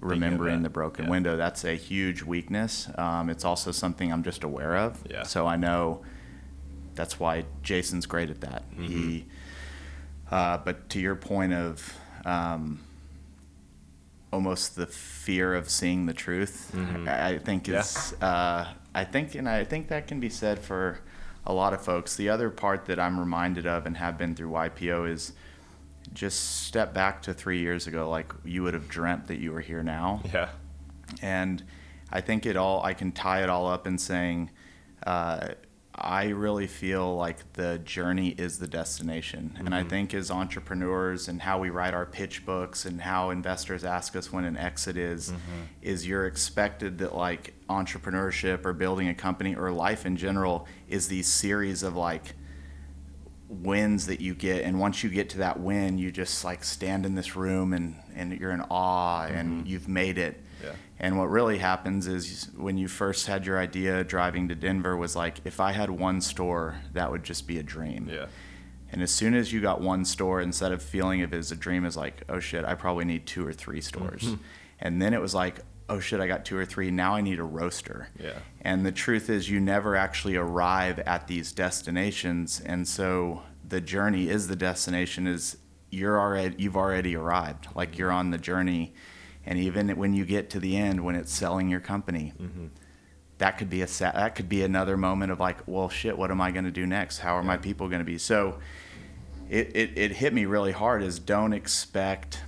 [0.00, 1.10] remembering the broken yeah.
[1.10, 1.36] window.
[1.36, 2.88] That's a huge weakness.
[2.96, 5.02] Um, it's also something I'm just aware of.
[5.10, 5.22] Yeah.
[5.24, 6.02] So I know
[6.94, 8.70] that's why Jason's great at that.
[8.72, 8.84] Mm-hmm.
[8.86, 9.26] He,
[10.30, 11.94] uh, but to your point of
[12.24, 12.80] um,
[14.32, 17.08] almost the fear of seeing the truth, Mhm.
[17.08, 17.80] I think Yeah.
[17.80, 20.98] is uh, I think and I think that can be said for
[21.46, 22.16] a lot of folks.
[22.16, 25.32] The other part that I'm reminded of and have been through YPO is
[26.14, 29.60] just step back to three years ago, like you would have dreamt that you were
[29.60, 30.20] here now.
[30.32, 30.48] yeah,
[31.22, 31.62] And
[32.10, 34.50] I think it all, I can tie it all up in saying,
[35.06, 35.48] uh,
[36.00, 39.56] I really feel like the journey is the destination.
[39.58, 39.88] And I Mhm.
[39.88, 44.32] think as entrepreneurs and how we write our pitch books and how investors ask us
[44.32, 45.32] when an exit is,
[45.82, 51.08] is you're expected that like entrepreneurship or building a company or life in general is
[51.08, 52.34] these series of like,
[53.48, 57.06] wins that you get and once you get to that win you just like stand
[57.06, 60.72] in this room and and you're in awe and you've made it Yeah.
[60.98, 65.16] and what really happens is when you first had your idea driving to denver was
[65.16, 68.26] like if i had one store that would just be a dream yeah,
[68.92, 71.84] And as soon as you got one store, instead of feeling it as a dream,
[71.84, 74.22] is like, oh shit, I probably need two or three stores.
[74.22, 74.42] Mm-hmm.
[74.80, 76.90] And then it was like, oh shit, I got two or three.
[76.90, 78.08] Now I need a roaster.
[78.18, 78.38] Yeah.
[78.60, 82.60] And the truth is, you never actually arrive at these destinations.
[82.60, 85.26] And so the journey is the destination.
[85.26, 85.56] Is
[85.90, 87.68] you're already you've already arrived.
[87.74, 88.92] Like you're on the journey.
[89.46, 92.66] And even when you get to the end, when it's selling your company, mm-hmm.
[93.38, 96.40] that could be a that could be another moment of like, well, shit, what am
[96.40, 97.18] I going to do next?
[97.18, 97.46] How are yeah.
[97.46, 98.18] my people going to be?
[98.18, 98.58] So.
[99.50, 102.42] It, it, it hit me really hard is don't expect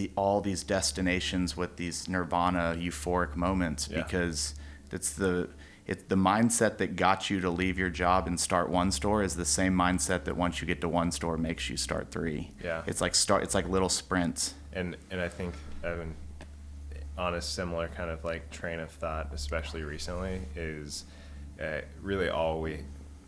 [0.00, 4.02] the all these destinations with these nirvana euphoric moments yeah.
[4.02, 4.54] because
[4.90, 5.46] it's the
[5.86, 9.36] it's the mindset that got you to leave your job and start one store is
[9.36, 12.50] the same mindset that once you get to one store makes you start three.
[12.64, 12.82] Yeah.
[12.86, 14.54] It's like start it's like little sprints.
[14.72, 15.52] And and I think
[15.84, 16.14] Evan
[17.18, 21.04] on a similar kind of like train of thought, especially recently, is
[21.60, 22.78] uh, really all we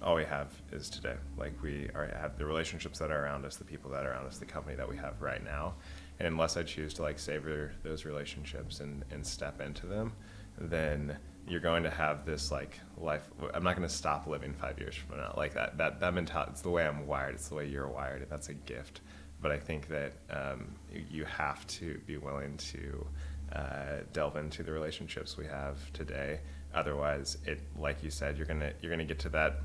[0.03, 1.17] all we have is today.
[1.37, 4.27] Like we are, have the relationships that are around us, the people that are around
[4.27, 5.75] us, the company that we have right now,
[6.23, 10.13] unless I choose to like savor those relationships and, and step into them,
[10.59, 11.17] then
[11.49, 13.29] you're going to have this like life.
[13.53, 15.35] I'm not going to stop living five years from now.
[15.37, 17.35] Like that, that, that mentality, it's the way I'm wired.
[17.35, 18.27] It's the way you're wired.
[18.31, 19.01] That's a gift.
[19.41, 20.73] But I think that um,
[21.11, 23.07] you have to be willing to
[23.53, 26.41] uh, delve into the relationships we have today.
[26.75, 29.61] Otherwise, it, like you said, you're gonna you're gonna get to that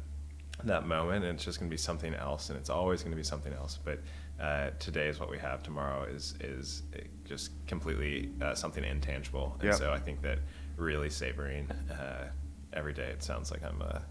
[0.63, 3.53] that moment, and it's just gonna be something else, and it's always gonna be something
[3.53, 3.79] else.
[3.81, 3.99] But
[4.39, 5.63] uh, today is what we have.
[5.63, 6.83] Tomorrow is is
[7.25, 9.55] just completely uh, something intangible.
[9.59, 9.75] And yep.
[9.75, 10.39] so I think that
[10.77, 12.29] really savoring uh,
[12.73, 13.07] every day.
[13.07, 14.01] It sounds like I'm a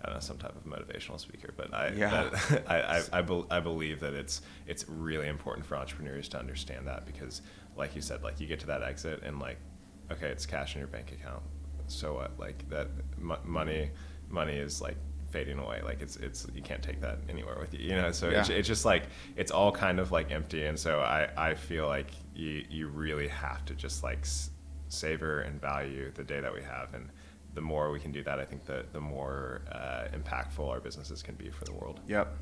[0.00, 2.30] I don't know some type of motivational speaker, but I yeah.
[2.30, 6.38] that, I I, I, be, I, believe that it's it's really important for entrepreneurs to
[6.38, 7.42] understand that because,
[7.76, 9.58] like you said, like you get to that exit and like,
[10.10, 11.42] okay, it's cash in your bank account.
[11.86, 12.38] So what?
[12.38, 13.90] Like that m- money
[14.28, 14.96] money is like
[15.34, 15.80] fading away.
[15.82, 17.80] Like it's it's you can't take that anywhere with you.
[17.80, 18.40] You know, so yeah.
[18.40, 19.02] it's, it's just like
[19.36, 20.64] it's all kind of like empty.
[20.66, 24.24] And so I I feel like you you really have to just like
[24.88, 27.08] savor and value the day that we have and
[27.54, 31.22] the more we can do that, I think the the more uh, impactful our businesses
[31.22, 32.00] can be for the world.
[32.08, 32.36] Yep.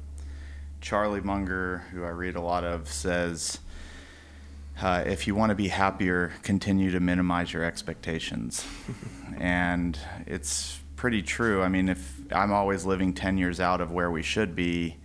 [0.80, 3.61] Charlie Munger, who I read a lot of, says,
[4.80, 8.66] uh, if you want to be happier, continue to minimize your expectations.
[9.38, 11.64] and it's pretty true.
[11.64, 14.98] I mean, if I'm always living 10 years out of where we should be,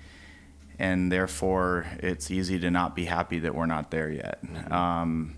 [0.77, 4.45] and therefore it's easy to not be happy that we're not there yet.
[4.45, 4.71] Mm-hmm.
[4.71, 5.35] Um,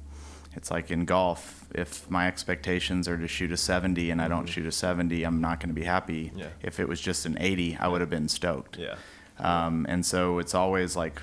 [0.58, 4.40] it's like in golf, if my expectations are to shoot a 70 and I don't
[4.40, 4.48] mm-hmm.
[4.48, 6.34] shoot a 70, I'm not going to be happy.
[6.36, 6.48] Yeah.
[6.62, 8.78] If it was just an 80, I would have been stoked.
[8.78, 8.96] Yeah.
[9.38, 11.22] Um, and so it's always like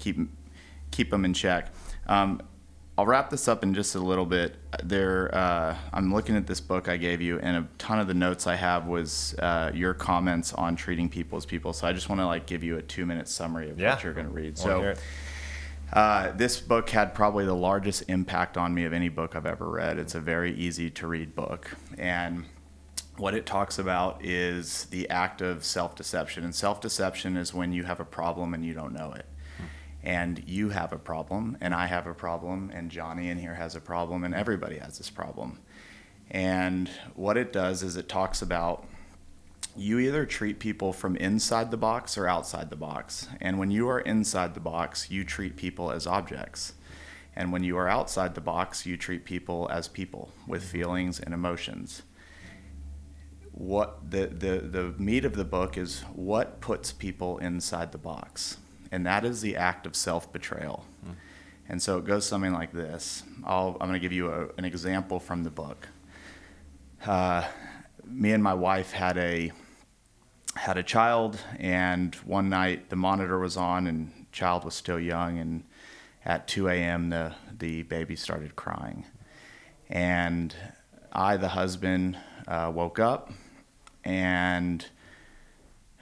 [0.00, 0.18] keep
[0.90, 1.72] keep them in check.
[2.08, 2.42] Um,
[2.98, 4.56] I'll wrap this up in just a little bit.
[4.82, 8.14] There, uh, I'm looking at this book I gave you, and a ton of the
[8.14, 11.72] notes I have was uh, your comments on treating people as people.
[11.72, 13.94] So I just want to like give you a two minute summary of yeah.
[13.94, 14.58] what you're going to read.
[14.58, 14.94] So.
[15.92, 19.68] Uh, this book had probably the largest impact on me of any book I've ever
[19.68, 19.98] read.
[19.98, 21.76] It's a very easy to read book.
[21.98, 22.46] And
[23.18, 26.44] what it talks about is the act of self deception.
[26.44, 29.26] And self deception is when you have a problem and you don't know it
[30.02, 33.76] and you have a problem, and I have a problem, and Johnny in here has
[33.76, 35.60] a problem, and everybody has this problem.
[36.30, 38.86] And what it does is it talks about
[39.76, 43.28] you either treat people from inside the box or outside the box.
[43.40, 46.74] And when you are inside the box, you treat people as objects.
[47.34, 50.72] And when you are outside the box, you treat people as people with mm-hmm.
[50.72, 52.02] feelings and emotions.
[53.52, 58.58] What the, the, the meat of the book is what puts people inside the box
[58.92, 60.84] and that is the act of self betrayal.
[61.04, 61.14] Mm.
[61.68, 63.24] And so it goes something like this.
[63.44, 65.88] i am going to give you a, an example from the book.
[67.04, 67.48] Uh,
[68.04, 69.50] me and my wife had a
[70.54, 75.38] had a child, and one night the monitor was on, and child was still young,
[75.38, 75.64] and
[76.24, 77.08] at 2 a.m.
[77.08, 79.06] the the baby started crying,
[79.88, 80.54] and
[81.10, 83.32] I, the husband, uh, woke up,
[84.04, 84.84] and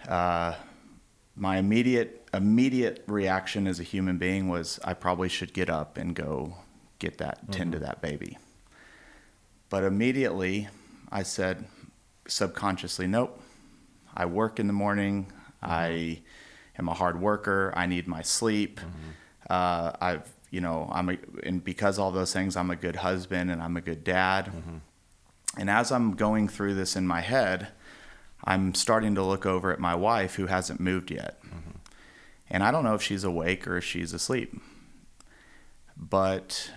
[0.08, 0.54] uh,
[1.36, 6.14] my immediate immediate reaction as a human being was I probably should get up and
[6.14, 6.54] go
[6.98, 7.52] get that mm-hmm.
[7.52, 8.38] tend to that baby.
[9.68, 10.68] But immediately
[11.10, 11.64] I said
[12.26, 13.40] subconsciously, nope.
[14.14, 15.26] I work in the morning.
[15.62, 15.70] Mm-hmm.
[15.70, 16.20] I
[16.78, 17.72] am a hard worker.
[17.76, 18.80] I need my sleep.
[18.80, 19.10] Mm-hmm.
[19.48, 23.50] Uh, I've you know I'm a, and because all those things I'm a good husband
[23.50, 24.46] and I'm a good dad.
[24.46, 24.76] Mm-hmm.
[25.58, 27.68] And as I'm going through this in my head,
[28.44, 31.40] I'm starting to look over at my wife who hasn't moved yet.
[31.44, 31.69] Mm-hmm.
[32.50, 34.60] And I don't know if she's awake or if she's asleep.
[35.96, 36.70] But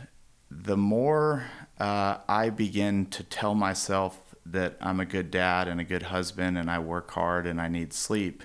[0.52, 1.46] the more
[1.80, 6.58] uh, I begin to tell myself that I'm a good dad and a good husband
[6.58, 8.44] and I work hard and I need sleep,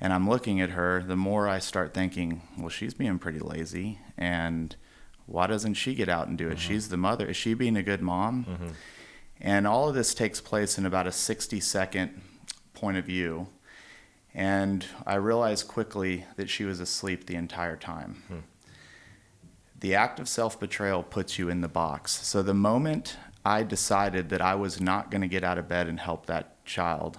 [0.00, 3.98] And I'm looking at her, the more I start thinking, well, she's being pretty lazy.
[4.16, 4.76] And
[5.26, 6.58] why doesn't she get out and do it?
[6.60, 7.26] She's the mother.
[7.26, 8.46] Is she being a good mom?
[9.40, 12.22] And all of this takes place in about a 60 second
[12.74, 13.48] point of view.
[14.34, 18.22] And I realized quickly that she was asleep the entire time.
[18.28, 18.38] Hmm.
[19.80, 22.26] The act of self betrayal puts you in the box.
[22.26, 25.86] So the moment I decided that I was not going to get out of bed
[25.86, 27.18] and help that child,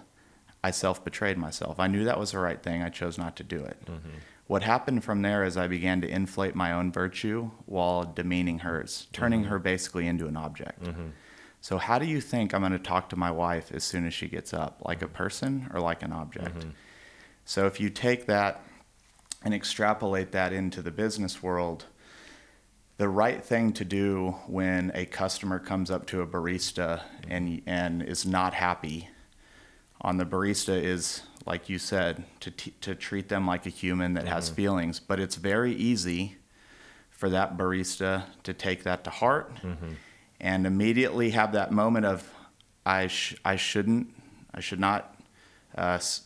[0.63, 1.79] I self betrayed myself.
[1.79, 2.83] I knew that was the right thing.
[2.83, 3.77] I chose not to do it.
[3.85, 4.09] Mm-hmm.
[4.47, 9.07] What happened from there is I began to inflate my own virtue while demeaning hers,
[9.13, 9.49] turning mm-hmm.
[9.51, 10.83] her basically into an object.
[10.83, 11.09] Mm-hmm.
[11.61, 14.13] So, how do you think I'm going to talk to my wife as soon as
[14.13, 14.81] she gets up?
[14.83, 16.65] Like a person or like an object?
[17.49, 18.61] So, if you take that
[19.43, 21.85] and extrapolate that into the business world,
[22.97, 28.03] the right thing to do when a customer comes up to a barista and and
[28.03, 29.09] is not happy
[30.01, 34.13] on the barista is like you said to t- to treat them like a human
[34.13, 34.99] that has feelings.
[34.99, 36.37] But it's very easy
[37.09, 39.51] for that barista to take that to heart
[40.39, 42.31] and immediately have that moment of
[42.85, 44.13] I sh- I shouldn't
[44.53, 45.15] I should not
[45.75, 46.25] uh, s-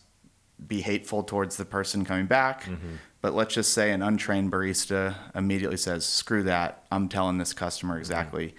[0.67, 2.63] be hateful towards the person coming back.
[2.63, 2.95] Mm-hmm.
[3.21, 6.85] But let's just say an untrained barista immediately says, "Screw that!
[6.91, 8.01] I'm telling this customer mm-hmm.
[8.01, 8.55] exactly."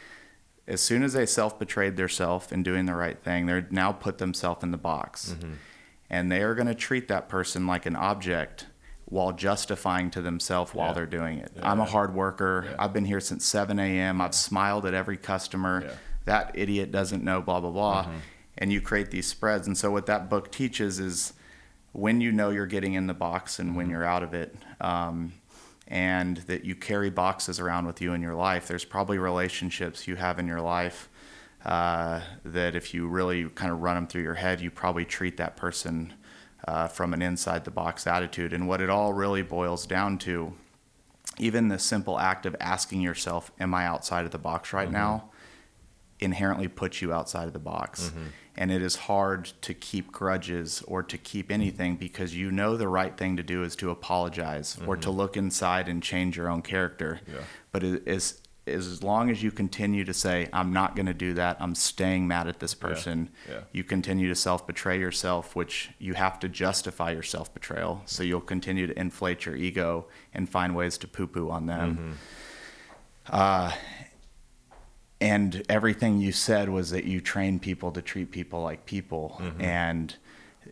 [0.67, 4.19] As soon as they self betrayed themselves in doing the right thing, they're now put
[4.19, 5.55] themselves in the box, mm-hmm.
[6.09, 8.67] and they are going to treat that person like an object
[9.07, 11.53] while justifying to themselves while they're doing it.
[11.55, 12.67] Yeah, I'm a hard worker.
[12.69, 12.77] Yeah.
[12.79, 14.21] I've been here since 7 a.m.
[14.21, 15.83] I've smiled at every customer.
[15.85, 15.95] Yeah.
[16.25, 18.09] That idiot doesn't know, blah, blah, blah.
[18.57, 19.67] And you create these spreads.
[19.67, 21.35] And so, what that book teaches is
[21.95, 25.33] when you know you're getting in the box and when you're out of it, um,
[25.87, 30.17] and that you carry boxes around with you in your life, there's probably relationships you
[30.17, 31.09] have in your life
[31.65, 35.37] uh, that if you really kind of run them through your head, you probably treat
[35.37, 36.13] that person
[36.67, 38.53] uh, from an inside the box attitude.
[38.53, 40.53] And what it all really boils down to,
[41.39, 45.31] even the simple act of asking yourself, Am I outside of the box right now?
[46.25, 48.09] Inherently puts you outside of the box.
[48.09, 48.27] Mm-hmm.
[48.57, 52.87] And it is hard to keep grudges or to keep anything because you know the
[52.87, 55.19] right thing to do is to apologize or to mm-hmm.
[55.19, 57.21] look inside and change your own character.
[57.27, 57.41] Yeah.
[57.73, 61.35] But it is as long as you continue to say, I'm not going to do
[61.35, 63.61] that, I'm staying mad at this person, Yeah.
[63.73, 68.03] you continue to self betray yourself, which you have to justify your self betrayal.
[68.07, 68.29] So mm-hmm.
[68.29, 72.19] you'll continue to inflate your ego and find ways to poo poo on them.
[73.29, 73.73] Uh,
[75.21, 79.41] and everything you said was that you train people to treat people like people.
[79.61, 80.15] And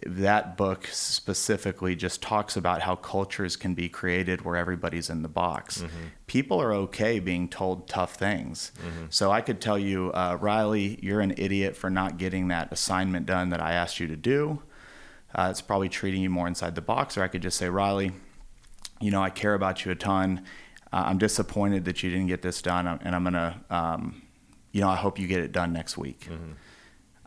[0.07, 5.29] that book specifically just talks about how cultures can be created where everybody's in the
[5.29, 5.85] box.
[6.27, 8.73] People are okay being told tough things.
[9.11, 13.27] So i could tell you uh, riley you're an idiot for not getting that assignment
[13.27, 14.63] done that i asked you to do.
[15.35, 17.17] Uh, it's probably treating you more inside the box.
[17.17, 18.13] Or i could just say riley
[19.01, 20.45] you know, I care about you a ton.
[20.93, 24.23] Uh, I'm disappointed that you didn't get this done, and I'm gonna, um,
[24.73, 26.29] you know, I hope you get it done next week.
[26.31, 26.53] Mm-hmm.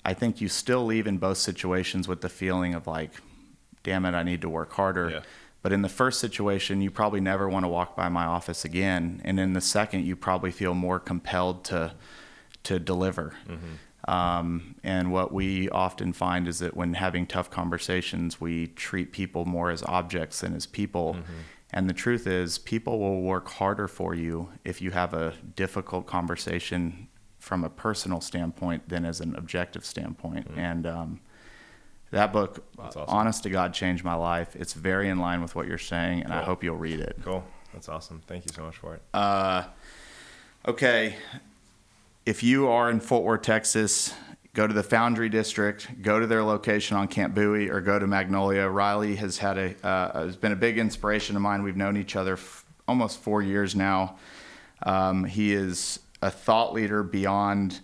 [0.03, 3.11] I think you still leave in both situations with the feeling of like,
[3.83, 5.09] damn it, I need to work harder.
[5.09, 5.19] Yeah.
[5.61, 9.19] But in the first situation, you probably never want to walk by my office again,
[9.25, 11.93] and in the second, you probably feel more compelled to
[12.63, 13.33] to deliver.
[13.47, 14.11] Mm-hmm.
[14.11, 19.45] Um, and what we often find is that when having tough conversations, we treat people
[19.45, 21.15] more as objects than as people.
[21.15, 21.33] Mm-hmm.
[21.71, 26.05] And the truth is, people will work harder for you if you have a difficult
[26.05, 27.07] conversation
[27.45, 30.47] from a personal standpoint than as an objective standpoint.
[30.57, 31.19] And um,
[32.09, 33.03] that book, awesome.
[33.07, 34.55] honest to God, changed my life.
[34.55, 37.17] It's very in line with what you're saying, and I hope you'll read it.
[37.23, 37.43] Cool.
[37.71, 38.23] That's awesome.
[38.25, 39.01] Thank you so much for it.
[39.13, 39.65] Uh,
[40.67, 41.17] okay.
[42.25, 44.11] If you are in Fort Worth, Texas,
[44.55, 48.07] go to the Foundry District, go to their location on Camp Bowie, or go to
[48.07, 48.67] Magnolia.
[48.67, 51.61] Riley has had a uh, has been a big inspiration of mine.
[51.61, 54.17] We've known each other f- almost four years now.
[54.81, 57.81] Um, he is a thought leader beyond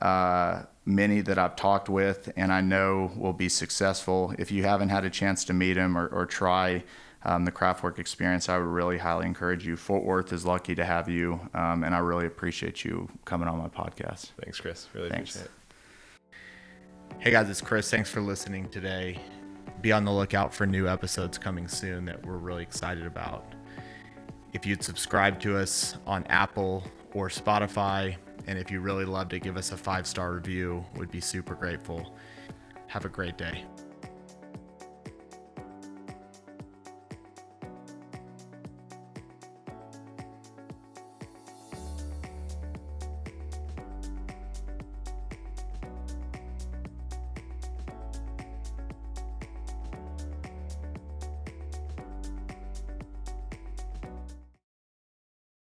[0.00, 4.34] uh, many that I've talked with, and I know will be successful.
[4.38, 6.84] If you haven't had a chance to meet him or, or try
[7.24, 9.76] um, the Craftwork experience, I would really highly encourage you.
[9.76, 13.58] Fort Worth is lucky to have you, um, and I really appreciate you coming on
[13.58, 14.32] my podcast.
[14.42, 14.88] Thanks, Chris.
[14.92, 15.36] Really Thanks.
[15.36, 15.50] appreciate it.
[17.18, 17.88] Hey guys, it's Chris.
[17.88, 19.20] Thanks for listening today.
[19.80, 23.54] Be on the lookout for new episodes coming soon that we're really excited about.
[24.52, 26.82] If you'd subscribe to us on Apple
[27.14, 31.10] or Spotify, and if you really love to give us a five star review, would
[31.10, 32.16] be super grateful.
[32.86, 33.64] Have a great day.